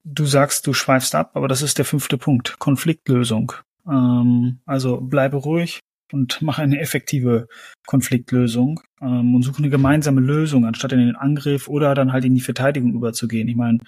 Du 0.03 0.25
sagst, 0.25 0.67
du 0.67 0.73
schweifst 0.73 1.15
ab, 1.15 1.31
aber 1.35 1.47
das 1.47 1.62
ist 1.62 1.77
der 1.77 1.85
fünfte 1.85 2.17
Punkt, 2.17 2.59
Konfliktlösung. 2.59 3.53
Ähm, 3.88 4.59
also 4.65 4.99
bleibe 4.99 5.38
ruhig 5.38 5.79
und 6.12 6.41
mach 6.41 6.60
eine 6.60 6.80
effektive 6.80 7.48
Konfliktlösung 7.86 8.82
ähm, 9.02 9.36
und 9.36 9.43
suche 9.43 9.60
eine 9.60 9.69
gemeinsame 9.69 10.22
Lösung, 10.22 10.65
anstatt 10.65 10.91
in 10.91 11.00
den 11.00 11.15
Angriff 11.15 11.67
oder 11.67 11.95
dann 11.95 12.12
halt 12.12 12.26
in 12.26 12.36
die 12.36 12.41
Verteidigung 12.41 12.93
überzugehen. 12.93 13.48
Ich 13.48 13.56
meine, 13.56 13.80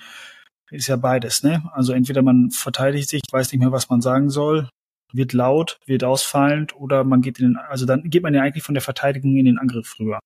ist 0.72 0.88
ja 0.88 0.96
beides, 0.96 1.44
ne? 1.44 1.64
Also 1.74 1.94
entweder 1.94 2.22
man 2.22 2.50
verteidigt 2.50 3.10
sich, 3.10 3.22
weiß 3.30 3.52
nicht 3.52 3.60
mehr, 3.60 3.72
was 3.72 3.90
man 3.90 4.02
sagen 4.02 4.30
soll, 4.30 4.70
wird 5.14 5.34
laut, 5.34 5.80
wird 5.86 6.04
ausfallend 6.04 6.76
oder 6.76 7.04
man 7.04 7.22
geht 7.22 7.40
in 7.40 7.50
den, 7.50 7.58
also 7.58 7.86
dann 7.86 8.10
geht 8.10 8.24
man 8.24 8.34
ja 8.34 8.42
eigentlich 8.42 8.64
von 8.64 8.76
der 8.76 8.82
Verteidigung 8.82 9.36
in 9.36 9.46
den 9.46 9.58
Angriff 9.58 10.00
rüber. 10.00 10.20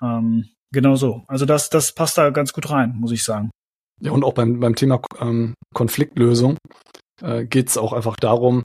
Ähm, 0.00 0.48
genau 0.72 0.96
so. 0.96 1.24
Also 1.28 1.44
das, 1.44 1.68
das 1.68 1.92
passt 1.94 2.16
da 2.16 2.30
ganz 2.30 2.52
gut 2.52 2.70
rein, 2.70 2.94
muss 2.96 3.12
ich 3.12 3.22
sagen. 3.22 3.50
Ja, 4.00 4.12
und 4.12 4.24
auch 4.24 4.32
beim, 4.32 4.58
beim 4.60 4.74
Thema 4.74 5.00
ähm, 5.20 5.54
Konfliktlösung 5.74 6.56
äh, 7.20 7.44
geht 7.44 7.68
es 7.68 7.78
auch 7.78 7.92
einfach 7.92 8.16
darum, 8.16 8.64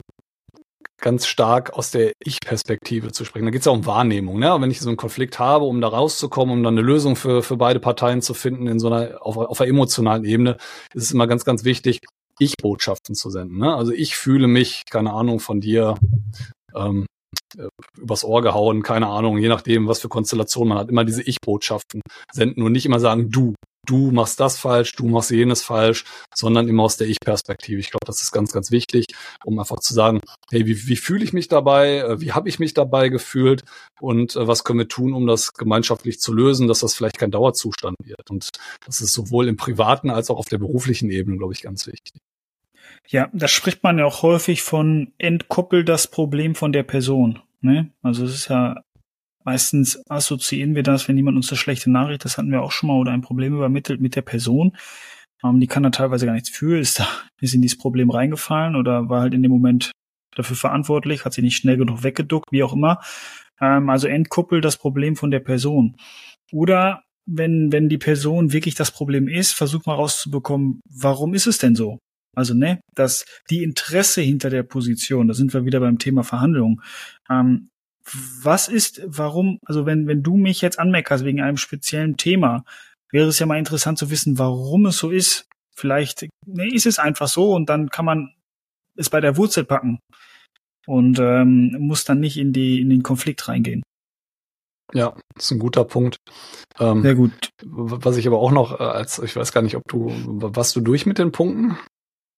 ganz 1.00 1.26
stark 1.26 1.72
aus 1.74 1.90
der 1.90 2.12
Ich-Perspektive 2.24 3.12
zu 3.12 3.24
sprechen. 3.24 3.44
Da 3.44 3.50
geht 3.50 3.60
es 3.60 3.66
ja 3.66 3.72
um 3.72 3.86
Wahrnehmung. 3.86 4.38
Ne? 4.38 4.56
Wenn 4.60 4.70
ich 4.70 4.80
so 4.80 4.88
einen 4.88 4.96
Konflikt 4.96 5.38
habe, 5.38 5.64
um 5.64 5.80
da 5.80 5.88
rauszukommen, 5.88 6.58
um 6.58 6.62
dann 6.62 6.74
eine 6.74 6.86
Lösung 6.86 7.16
für, 7.16 7.42
für 7.42 7.56
beide 7.56 7.80
Parteien 7.80 8.22
zu 8.22 8.34
finden 8.34 8.66
in 8.66 8.78
so 8.78 8.88
einer 8.88 9.24
auf, 9.24 9.36
auf 9.36 9.60
einer 9.60 9.70
emotionalen 9.70 10.24
Ebene, 10.24 10.56
ist 10.94 11.04
es 11.04 11.12
immer 11.12 11.26
ganz, 11.26 11.44
ganz 11.44 11.64
wichtig, 11.64 12.00
ich-Botschaften 12.38 13.14
zu 13.14 13.30
senden. 13.30 13.58
Ne? 13.58 13.74
Also 13.74 13.92
ich 13.92 14.16
fühle 14.16 14.48
mich, 14.48 14.84
keine 14.90 15.12
Ahnung, 15.12 15.40
von 15.40 15.60
dir 15.60 15.96
ähm, 16.74 17.06
äh, 17.56 17.68
übers 17.98 18.24
Ohr 18.24 18.42
gehauen, 18.42 18.82
keine 18.82 19.08
Ahnung, 19.08 19.38
je 19.38 19.48
nachdem, 19.48 19.88
was 19.88 20.00
für 20.00 20.08
Konstellation 20.08 20.68
man 20.68 20.78
hat, 20.78 20.88
immer 20.88 21.04
diese 21.04 21.22
Ich-Botschaften 21.22 22.00
senden 22.32 22.62
und 22.62 22.72
nicht 22.72 22.86
immer 22.86 23.00
sagen, 23.00 23.30
du, 23.30 23.54
du 23.88 24.10
machst 24.10 24.38
das 24.38 24.58
falsch, 24.58 24.92
du 24.92 25.06
machst 25.06 25.30
jenes 25.30 25.62
falsch, 25.62 26.04
sondern 26.34 26.68
immer 26.68 26.84
aus 26.84 26.96
der 26.96 27.08
Ich-Perspektive. 27.08 27.80
Ich 27.80 27.90
glaube, 27.90 28.06
das 28.06 28.20
ist 28.20 28.32
ganz, 28.32 28.52
ganz 28.52 28.70
wichtig, 28.70 29.06
um 29.44 29.58
einfach 29.58 29.80
zu 29.80 29.94
sagen, 29.94 30.20
hey, 30.50 30.66
wie, 30.66 30.86
wie 30.86 30.96
fühle 30.96 31.24
ich 31.24 31.32
mich 31.32 31.48
dabei, 31.48 31.98
äh, 31.98 32.20
wie 32.20 32.32
habe 32.32 32.48
ich 32.48 32.58
mich 32.58 32.74
dabei 32.74 33.08
gefühlt 33.08 33.62
und 34.00 34.36
äh, 34.36 34.46
was 34.46 34.64
können 34.64 34.80
wir 34.80 34.88
tun, 34.88 35.14
um 35.14 35.26
das 35.26 35.54
gemeinschaftlich 35.54 36.20
zu 36.20 36.32
lösen, 36.32 36.68
dass 36.68 36.80
das 36.80 36.94
vielleicht 36.94 37.18
kein 37.18 37.30
Dauerzustand 37.30 37.96
wird. 38.04 38.30
Und 38.30 38.50
das 38.84 39.00
ist 39.00 39.12
sowohl 39.12 39.48
im 39.48 39.56
privaten 39.56 40.10
als 40.10 40.30
auch 40.30 40.38
auf 40.38 40.48
der 40.48 40.58
beruflichen 40.58 41.10
Ebene, 41.10 41.38
glaube 41.38 41.54
ich, 41.54 41.62
ganz 41.62 41.86
wichtig. 41.86 42.20
Ja, 43.08 43.30
da 43.32 43.48
spricht 43.48 43.82
man 43.82 43.98
ja 43.98 44.04
auch 44.04 44.22
häufig 44.22 44.62
von 44.62 45.12
entkoppel 45.16 45.84
das 45.84 46.08
Problem 46.08 46.54
von 46.54 46.72
der 46.72 46.82
Person. 46.82 47.40
Ne? 47.60 47.90
Also 48.02 48.24
es 48.24 48.34
ist 48.34 48.48
ja 48.48 48.82
meistens 49.48 49.98
assoziieren 50.10 50.74
wir 50.74 50.82
das, 50.82 51.08
wenn 51.08 51.16
jemand 51.16 51.38
uns 51.38 51.48
eine 51.48 51.56
schlechte 51.56 51.90
Nachricht, 51.90 52.22
das 52.26 52.36
hatten 52.36 52.50
wir 52.50 52.60
auch 52.60 52.70
schon 52.70 52.88
mal, 52.88 52.98
oder 52.98 53.12
ein 53.12 53.22
Problem 53.22 53.54
übermittelt 53.54 53.98
mit 53.98 54.14
der 54.14 54.20
Person. 54.20 54.76
Ähm, 55.42 55.58
die 55.58 55.66
kann 55.66 55.82
da 55.82 55.88
teilweise 55.88 56.26
gar 56.26 56.34
nichts 56.34 56.50
für, 56.50 56.78
ist 56.78 57.00
da, 57.00 57.08
ist 57.40 57.54
in 57.54 57.62
dieses 57.62 57.78
Problem 57.78 58.10
reingefallen 58.10 58.76
oder 58.76 59.08
war 59.08 59.22
halt 59.22 59.32
in 59.32 59.42
dem 59.42 59.50
Moment 59.50 59.92
dafür 60.36 60.54
verantwortlich, 60.54 61.24
hat 61.24 61.32
sie 61.32 61.40
nicht 61.40 61.56
schnell 61.56 61.78
genug 61.78 62.02
weggeduckt, 62.02 62.52
wie 62.52 62.62
auch 62.62 62.74
immer. 62.74 63.00
Ähm, 63.58 63.88
also 63.88 64.06
entkoppel 64.06 64.60
das 64.60 64.76
Problem 64.76 65.16
von 65.16 65.30
der 65.30 65.40
Person. 65.40 65.96
Oder 66.52 67.02
wenn, 67.24 67.72
wenn 67.72 67.88
die 67.88 67.96
Person 67.96 68.52
wirklich 68.52 68.74
das 68.74 68.90
Problem 68.90 69.28
ist, 69.28 69.52
versuch 69.52 69.86
mal 69.86 69.94
rauszubekommen, 69.94 70.80
warum 70.90 71.32
ist 71.32 71.46
es 71.46 71.56
denn 71.56 71.74
so? 71.74 71.98
Also, 72.36 72.52
ne, 72.52 72.80
dass 72.94 73.24
die 73.48 73.62
Interesse 73.62 74.20
hinter 74.20 74.50
der 74.50 74.62
Position, 74.62 75.26
da 75.26 75.32
sind 75.32 75.54
wir 75.54 75.64
wieder 75.64 75.80
beim 75.80 75.98
Thema 75.98 76.22
Verhandlung. 76.22 76.82
Ähm, 77.30 77.70
was 78.42 78.68
ist, 78.68 79.02
warum, 79.04 79.58
also 79.64 79.86
wenn, 79.86 80.06
wenn 80.06 80.22
du 80.22 80.36
mich 80.36 80.60
jetzt 80.60 80.78
anmeckerst 80.78 81.24
wegen 81.24 81.40
einem 81.40 81.56
speziellen 81.56 82.16
Thema, 82.16 82.64
wäre 83.10 83.28
es 83.28 83.38
ja 83.38 83.46
mal 83.46 83.58
interessant 83.58 83.98
zu 83.98 84.10
wissen, 84.10 84.38
warum 84.38 84.86
es 84.86 84.98
so 84.98 85.10
ist. 85.10 85.46
Vielleicht 85.74 86.26
ne, 86.46 86.72
ist 86.72 86.86
es 86.86 86.98
einfach 86.98 87.28
so 87.28 87.54
und 87.54 87.68
dann 87.68 87.88
kann 87.88 88.04
man 88.04 88.34
es 88.96 89.10
bei 89.10 89.20
der 89.20 89.36
Wurzel 89.36 89.64
packen 89.64 90.00
und 90.86 91.18
ähm, 91.18 91.76
muss 91.78 92.04
dann 92.04 92.20
nicht 92.20 92.36
in 92.36 92.52
die 92.52 92.80
in 92.80 92.90
den 92.90 93.02
Konflikt 93.02 93.46
reingehen. 93.46 93.82
Ja, 94.92 95.14
das 95.34 95.44
ist 95.44 95.50
ein 95.52 95.58
guter 95.58 95.84
Punkt. 95.84 96.16
Ähm, 96.78 97.02
Sehr 97.02 97.14
gut. 97.14 97.50
Was 97.62 98.16
ich 98.16 98.26
aber 98.26 98.38
auch 98.38 98.50
noch 98.50 98.80
äh, 98.80 98.82
als, 98.82 99.18
ich 99.18 99.36
weiß 99.36 99.52
gar 99.52 99.60
nicht, 99.60 99.76
ob 99.76 99.82
du, 99.86 100.10
warst 100.10 100.74
du 100.76 100.80
durch 100.80 101.04
mit 101.04 101.18
den 101.18 101.30
Punkten? 101.30 101.76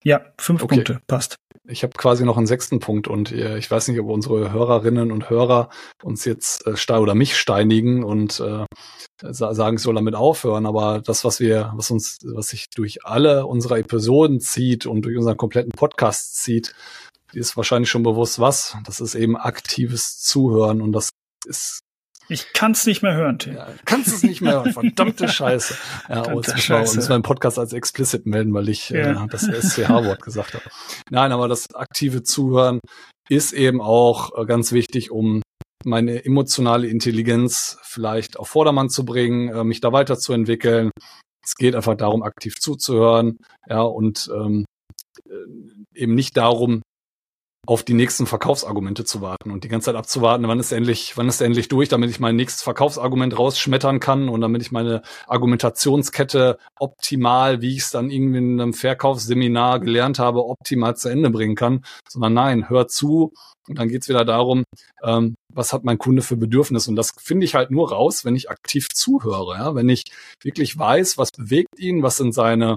Ja, 0.03 0.21
fünf 0.39 0.63
okay. 0.63 0.75
Punkte, 0.75 1.01
passt. 1.07 1.37
Ich 1.67 1.83
habe 1.83 1.93
quasi 1.93 2.25
noch 2.25 2.37
einen 2.37 2.47
sechsten 2.47 2.79
Punkt 2.79 3.07
und 3.07 3.31
äh, 3.31 3.57
ich 3.57 3.69
weiß 3.69 3.87
nicht, 3.87 3.99
ob 3.99 4.09
unsere 4.09 4.51
Hörerinnen 4.51 5.11
und 5.11 5.29
Hörer 5.29 5.69
uns 6.01 6.25
jetzt 6.25 6.65
äh, 6.65 6.93
oder 6.93 7.13
mich 7.13 7.37
steinigen 7.37 8.03
und 8.03 8.39
äh, 8.39 8.65
sagen, 9.21 9.75
ich 9.75 9.83
soll 9.83 9.93
damit 9.93 10.15
aufhören. 10.15 10.65
Aber 10.65 11.01
das, 11.01 11.23
was 11.23 11.39
wir, 11.39 11.71
was 11.75 11.91
uns, 11.91 12.19
was 12.23 12.49
sich 12.49 12.69
durch 12.71 13.05
alle 13.05 13.45
unsere 13.45 13.77
Episoden 13.77 14.39
zieht 14.39 14.87
und 14.87 15.03
durch 15.03 15.15
unseren 15.17 15.37
kompletten 15.37 15.71
Podcast 15.71 16.37
zieht, 16.37 16.73
ist 17.31 17.55
wahrscheinlich 17.55 17.89
schon 17.89 18.03
bewusst 18.03 18.39
was. 18.39 18.75
Das 18.85 18.99
ist 18.99 19.13
eben 19.13 19.37
aktives 19.37 20.19
Zuhören 20.19 20.81
und 20.81 20.93
das 20.93 21.11
ist 21.45 21.81
ich 22.31 22.53
kann 22.53 22.71
es 22.71 22.85
nicht 22.85 23.01
mehr 23.01 23.13
hören, 23.13 23.37
Tim. 23.39 23.55
Ja, 23.55 23.67
kannst 23.85 24.07
es 24.07 24.23
nicht 24.23 24.41
mehr 24.41 24.53
hören. 24.53 24.71
Verdammte 24.71 25.27
Scheiße. 25.27 25.75
Ja, 26.07 26.23
Verdammte 26.23 26.51
jetzt 26.51 26.63
Scheiße. 26.63 26.97
uns 26.97 27.09
meinen 27.09 27.23
Podcast 27.23 27.59
als 27.59 27.73
explicit 27.73 28.25
melden, 28.25 28.53
weil 28.53 28.69
ich 28.69 28.89
ja. 28.89 29.23
äh, 29.23 29.27
das 29.27 29.43
SCH-Wort 29.43 30.21
gesagt 30.21 30.53
habe. 30.53 30.63
Nein, 31.09 31.31
aber 31.31 31.47
das 31.47 31.73
aktive 31.75 32.23
Zuhören 32.23 32.79
ist 33.29 33.51
eben 33.51 33.81
auch 33.81 34.37
äh, 34.37 34.45
ganz 34.45 34.71
wichtig, 34.71 35.11
um 35.11 35.41
meine 35.83 36.23
emotionale 36.23 36.87
Intelligenz 36.87 37.77
vielleicht 37.83 38.37
auf 38.39 38.47
Vordermann 38.47 38.89
zu 38.89 39.03
bringen, 39.03 39.49
äh, 39.49 39.63
mich 39.63 39.81
da 39.81 39.91
weiterzuentwickeln. 39.91 40.91
Es 41.43 41.55
geht 41.55 41.75
einfach 41.75 41.95
darum, 41.95 42.23
aktiv 42.23 42.55
zuzuhören, 42.59 43.37
ja, 43.67 43.81
und 43.81 44.29
ähm, 44.33 44.65
äh, 45.25 45.99
eben 45.99 46.15
nicht 46.15 46.37
darum, 46.37 46.81
auf 47.67 47.83
die 47.83 47.93
nächsten 47.93 48.25
Verkaufsargumente 48.25 49.05
zu 49.05 49.21
warten 49.21 49.51
und 49.51 49.63
die 49.63 49.67
ganze 49.67 49.85
Zeit 49.85 49.95
abzuwarten, 49.95 50.47
wann 50.47 50.59
ist 50.59 50.71
endlich, 50.71 51.15
wann 51.15 51.27
ist 51.27 51.41
endlich 51.41 51.67
durch, 51.67 51.89
damit 51.89 52.09
ich 52.09 52.19
mein 52.19 52.35
nächstes 52.35 52.63
Verkaufsargument 52.63 53.37
rausschmettern 53.37 53.99
kann 53.99 54.29
und 54.29 54.41
damit 54.41 54.63
ich 54.63 54.71
meine 54.71 55.03
Argumentationskette 55.27 56.57
optimal, 56.79 57.61
wie 57.61 57.75
ich 57.75 57.83
es 57.83 57.91
dann 57.91 58.09
irgendwie 58.09 58.39
in 58.39 58.59
einem 58.59 58.73
Verkaufsseminar 58.73 59.79
gelernt 59.79 60.17
habe, 60.17 60.45
optimal 60.45 60.95
zu 60.95 61.09
Ende 61.09 61.29
bringen 61.29 61.55
kann, 61.55 61.85
sondern 62.09 62.33
nein, 62.33 62.69
hör 62.69 62.87
zu 62.87 63.31
und 63.67 63.77
dann 63.77 63.89
geht's 63.89 64.09
wieder 64.09 64.25
darum, 64.25 64.63
ähm, 65.03 65.35
was 65.53 65.71
hat 65.71 65.83
mein 65.83 65.99
Kunde 65.99 66.23
für 66.23 66.37
Bedürfnis 66.37 66.87
und 66.87 66.95
das 66.95 67.11
finde 67.19 67.45
ich 67.45 67.53
halt 67.53 67.69
nur 67.69 67.91
raus, 67.91 68.25
wenn 68.25 68.35
ich 68.35 68.49
aktiv 68.49 68.87
zuhöre, 68.89 69.55
ja? 69.55 69.75
wenn 69.75 69.87
ich 69.87 70.03
wirklich 70.41 70.79
weiß, 70.79 71.19
was 71.19 71.29
bewegt 71.31 71.77
ihn, 71.77 72.01
was 72.01 72.17
sind 72.17 72.33
seine 72.33 72.75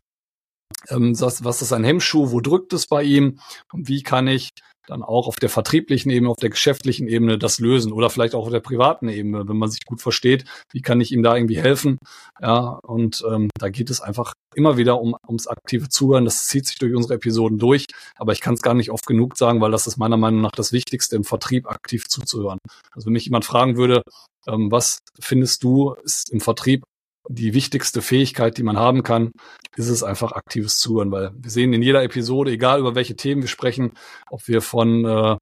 ähm, 0.91 1.19
was, 1.19 1.45
was 1.45 1.63
ist 1.63 1.73
ein 1.73 1.85
Hemmschuh, 1.85 2.33
wo 2.33 2.41
drückt 2.41 2.73
es 2.73 2.87
bei 2.87 3.03
ihm 3.03 3.41
und 3.73 3.89
wie 3.89 4.03
kann 4.03 4.27
ich 4.27 4.51
dann 4.87 5.03
auch 5.03 5.29
auf 5.29 5.37
der 5.37 5.49
vertrieblichen 5.49 6.11
Ebene, 6.11 6.31
auf 6.31 6.37
der 6.37 6.51
geschäftlichen 6.51 7.09
Ebene 7.09 7.39
das 7.39 7.59
lösen 7.59 7.93
oder 7.93 8.11
vielleicht 8.11 8.35
auch 8.35 8.45
auf 8.45 8.51
der 8.51 8.61
privaten 8.61 9.09
Ebene, 9.09 9.49
wenn 9.49 9.57
man 9.57 9.71
sich 9.71 9.85
gut 9.85 10.01
versteht, 10.01 10.45
wie 10.73 10.83
kann 10.83 11.01
ich 11.01 11.13
ihm 11.13 11.23
da 11.23 11.37
irgendwie 11.37 11.61
helfen? 11.61 11.99
Ja, 12.41 12.79
und 12.83 13.25
ähm, 13.31 13.49
da 13.59 13.69
geht 13.69 13.91
es 13.91 14.01
einfach 14.01 14.35
immer 14.55 14.77
wieder 14.77 15.01
um 15.01 15.17
ums 15.27 15.47
aktive 15.47 15.89
Zuhören. 15.89 16.25
Das 16.25 16.47
zieht 16.47 16.67
sich 16.67 16.79
durch 16.79 16.95
unsere 16.95 17.15
Episoden 17.15 17.59
durch, 17.59 17.87
aber 18.17 18.33
ich 18.33 18.41
kann 18.41 18.55
es 18.55 18.63
gar 18.63 18.75
nicht 18.75 18.91
oft 18.91 19.07
genug 19.07 19.37
sagen, 19.37 19.61
weil 19.61 19.71
das 19.71 19.87
ist 19.87 19.97
meiner 19.97 20.17
Meinung 20.17 20.41
nach 20.41 20.53
das 20.53 20.73
Wichtigste 20.73 21.17
im 21.17 21.25
Vertrieb, 21.25 21.67
aktiv 21.67 22.09
zuzuhören. 22.09 22.59
Also 22.93 23.07
wenn 23.07 23.15
mich 23.15 23.25
jemand 23.25 23.45
fragen 23.45 23.77
würde, 23.77 24.03
ähm, 24.47 24.71
was 24.71 24.99
findest 25.19 25.63
du 25.63 25.95
ist 26.05 26.31
im 26.31 26.41
Vertrieb 26.41 26.85
die 27.29 27.55
wichtigste 27.55 28.03
Fähigkeit, 28.03 28.59
die 28.59 28.63
man 28.63 28.77
haben 28.77 29.03
kann, 29.03 29.33
ist 29.77 29.89
es 29.89 30.03
einfach 30.03 30.33
aktives 30.33 30.79
Zuhören, 30.79 31.11
weil 31.11 31.33
wir 31.35 31.51
sehen 31.51 31.73
in 31.73 31.83
jeder 31.83 32.03
Episode, 32.03 32.53
egal 32.53 32.81
über 32.81 32.95
welche 32.95 33.17
Themen 33.17 33.43
wir 33.43 33.49
sprechen, 33.49 33.93
ob 34.31 34.47
wir 34.47 34.61
von 34.61 35.05
äh, 35.05 35.37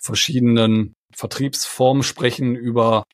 verschiedenen 0.00 0.94
Vertriebsformen 1.14 2.02
sprechen, 2.02 2.54
über 2.54 3.04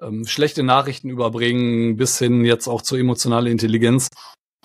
ähm, 0.00 0.26
schlechte 0.26 0.62
Nachrichten 0.62 1.08
überbringen, 1.08 1.96
bis 1.96 2.18
hin 2.18 2.44
jetzt 2.44 2.68
auch 2.68 2.82
zur 2.82 2.98
emotionalen 2.98 3.50
Intelligenz. 3.52 4.08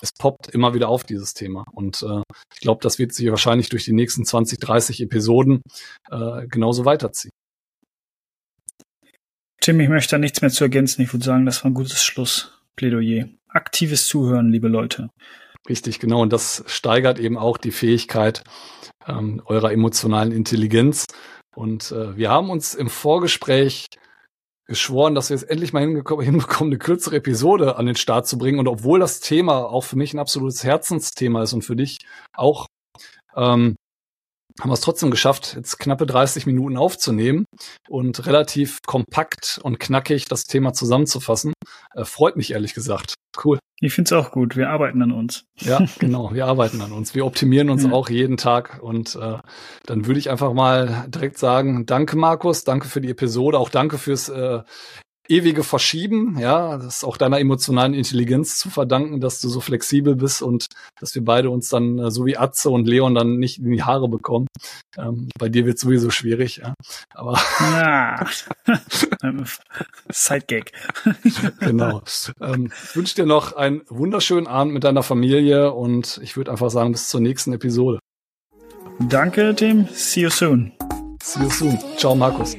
Es 0.02 0.10
poppt 0.12 0.48
immer 0.48 0.74
wieder 0.74 0.88
auf 0.88 1.04
dieses 1.04 1.32
Thema. 1.32 1.64
Und 1.72 2.02
äh, 2.02 2.22
ich 2.52 2.60
glaube, 2.60 2.80
das 2.82 2.98
wird 2.98 3.14
sich 3.14 3.30
wahrscheinlich 3.30 3.70
durch 3.70 3.84
die 3.84 3.94
nächsten 3.94 4.24
20, 4.24 4.58
30 4.58 5.00
Episoden 5.02 5.62
äh, 6.10 6.46
genauso 6.48 6.84
weiterziehen. 6.84 7.32
Tim, 9.66 9.80
ich 9.80 9.88
möchte 9.88 10.12
da 10.12 10.18
nichts 10.18 10.42
mehr 10.42 10.50
zu 10.52 10.62
ergänzen. 10.62 11.02
Ich 11.02 11.12
würde 11.12 11.24
sagen, 11.24 11.44
das 11.44 11.64
war 11.64 11.72
ein 11.72 11.74
gutes 11.74 12.04
Schlussplädoyer. 12.04 13.26
Aktives 13.48 14.06
Zuhören, 14.06 14.52
liebe 14.52 14.68
Leute. 14.68 15.10
Richtig, 15.68 15.98
genau. 15.98 16.22
Und 16.22 16.32
das 16.32 16.62
steigert 16.68 17.18
eben 17.18 17.36
auch 17.36 17.56
die 17.58 17.72
Fähigkeit 17.72 18.44
ähm, 19.08 19.42
eurer 19.44 19.72
emotionalen 19.72 20.30
Intelligenz. 20.30 21.06
Und 21.56 21.90
äh, 21.90 22.16
wir 22.16 22.30
haben 22.30 22.48
uns 22.50 22.76
im 22.76 22.88
Vorgespräch 22.88 23.86
geschworen, 24.68 25.16
dass 25.16 25.30
wir 25.30 25.36
jetzt 25.36 25.50
endlich 25.50 25.72
mal 25.72 25.80
hinbekommen, 25.80 26.70
eine 26.72 26.78
kürzere 26.78 27.16
Episode 27.16 27.74
an 27.74 27.86
den 27.86 27.96
Start 27.96 28.28
zu 28.28 28.38
bringen. 28.38 28.60
Und 28.60 28.68
obwohl 28.68 29.00
das 29.00 29.18
Thema 29.18 29.64
auch 29.64 29.82
für 29.82 29.96
mich 29.96 30.14
ein 30.14 30.20
absolutes 30.20 30.62
Herzensthema 30.62 31.42
ist 31.42 31.54
und 31.54 31.62
für 31.62 31.74
dich 31.74 31.98
auch, 32.34 32.68
ähm, 33.34 33.74
haben 34.60 34.70
wir 34.70 34.74
es 34.74 34.80
trotzdem 34.80 35.10
geschafft, 35.10 35.54
jetzt 35.56 35.78
knappe 35.78 36.06
30 36.06 36.46
Minuten 36.46 36.76
aufzunehmen 36.76 37.44
und 37.88 38.26
relativ 38.26 38.80
kompakt 38.86 39.60
und 39.62 39.78
knackig 39.78 40.26
das 40.26 40.44
Thema 40.44 40.72
zusammenzufassen. 40.72 41.52
Äh, 41.94 42.04
freut 42.04 42.36
mich 42.36 42.52
ehrlich 42.52 42.74
gesagt. 42.74 43.14
Cool. 43.44 43.58
Ich 43.80 43.92
finde 43.92 44.08
es 44.08 44.12
auch 44.14 44.30
gut. 44.30 44.56
Wir 44.56 44.70
arbeiten 44.70 45.02
an 45.02 45.12
uns. 45.12 45.44
Ja, 45.58 45.80
genau. 45.98 46.32
Wir 46.32 46.46
arbeiten 46.46 46.80
an 46.80 46.92
uns. 46.92 47.14
Wir 47.14 47.26
optimieren 47.26 47.68
uns 47.68 47.84
ja. 47.84 47.92
auch 47.92 48.08
jeden 48.08 48.38
Tag. 48.38 48.82
Und 48.82 49.16
äh, 49.16 49.38
dann 49.84 50.06
würde 50.06 50.18
ich 50.18 50.30
einfach 50.30 50.54
mal 50.54 51.04
direkt 51.08 51.38
sagen, 51.38 51.84
danke 51.84 52.16
Markus, 52.16 52.64
danke 52.64 52.88
für 52.88 53.02
die 53.02 53.10
Episode, 53.10 53.58
auch 53.58 53.68
danke 53.68 53.98
fürs 53.98 54.30
äh, 54.30 54.62
ewige 55.28 55.62
Verschieben, 55.62 56.38
ja, 56.38 56.76
das 56.76 56.96
ist 56.96 57.04
auch 57.04 57.16
deiner 57.16 57.40
emotionalen 57.40 57.94
Intelligenz 57.94 58.58
zu 58.58 58.70
verdanken, 58.70 59.20
dass 59.20 59.40
du 59.40 59.48
so 59.48 59.60
flexibel 59.60 60.16
bist 60.16 60.42
und 60.42 60.66
dass 61.00 61.14
wir 61.14 61.24
beide 61.24 61.50
uns 61.50 61.68
dann, 61.68 61.98
äh, 61.98 62.10
so 62.10 62.26
wie 62.26 62.36
Atze 62.36 62.70
und 62.70 62.86
Leon, 62.86 63.14
dann 63.14 63.36
nicht 63.36 63.58
in 63.58 63.70
die 63.70 63.82
Haare 63.82 64.08
bekommen. 64.08 64.46
Ähm, 64.96 65.28
bei 65.38 65.48
dir 65.48 65.66
wird 65.66 65.78
sowieso 65.78 66.10
schwierig, 66.10 66.58
ja. 66.58 66.74
Aber 67.14 67.38
ja. 67.60 68.26
Sidegag. 70.10 70.72
genau. 71.60 72.02
Ähm, 72.40 72.72
ich 72.84 72.96
wünsche 72.96 73.14
dir 73.14 73.26
noch 73.26 73.52
einen 73.54 73.82
wunderschönen 73.88 74.46
Abend 74.46 74.72
mit 74.72 74.84
deiner 74.84 75.02
Familie 75.02 75.72
und 75.72 76.20
ich 76.22 76.36
würde 76.36 76.50
einfach 76.50 76.70
sagen, 76.70 76.92
bis 76.92 77.08
zur 77.08 77.20
nächsten 77.20 77.52
Episode. 77.52 77.98
Danke, 78.98 79.54
Tim. 79.54 79.86
See 79.92 80.22
you 80.22 80.30
soon. 80.30 80.72
See 81.22 81.42
you 81.42 81.50
soon. 81.50 81.78
Ciao, 81.96 82.14
Markus. 82.14 82.56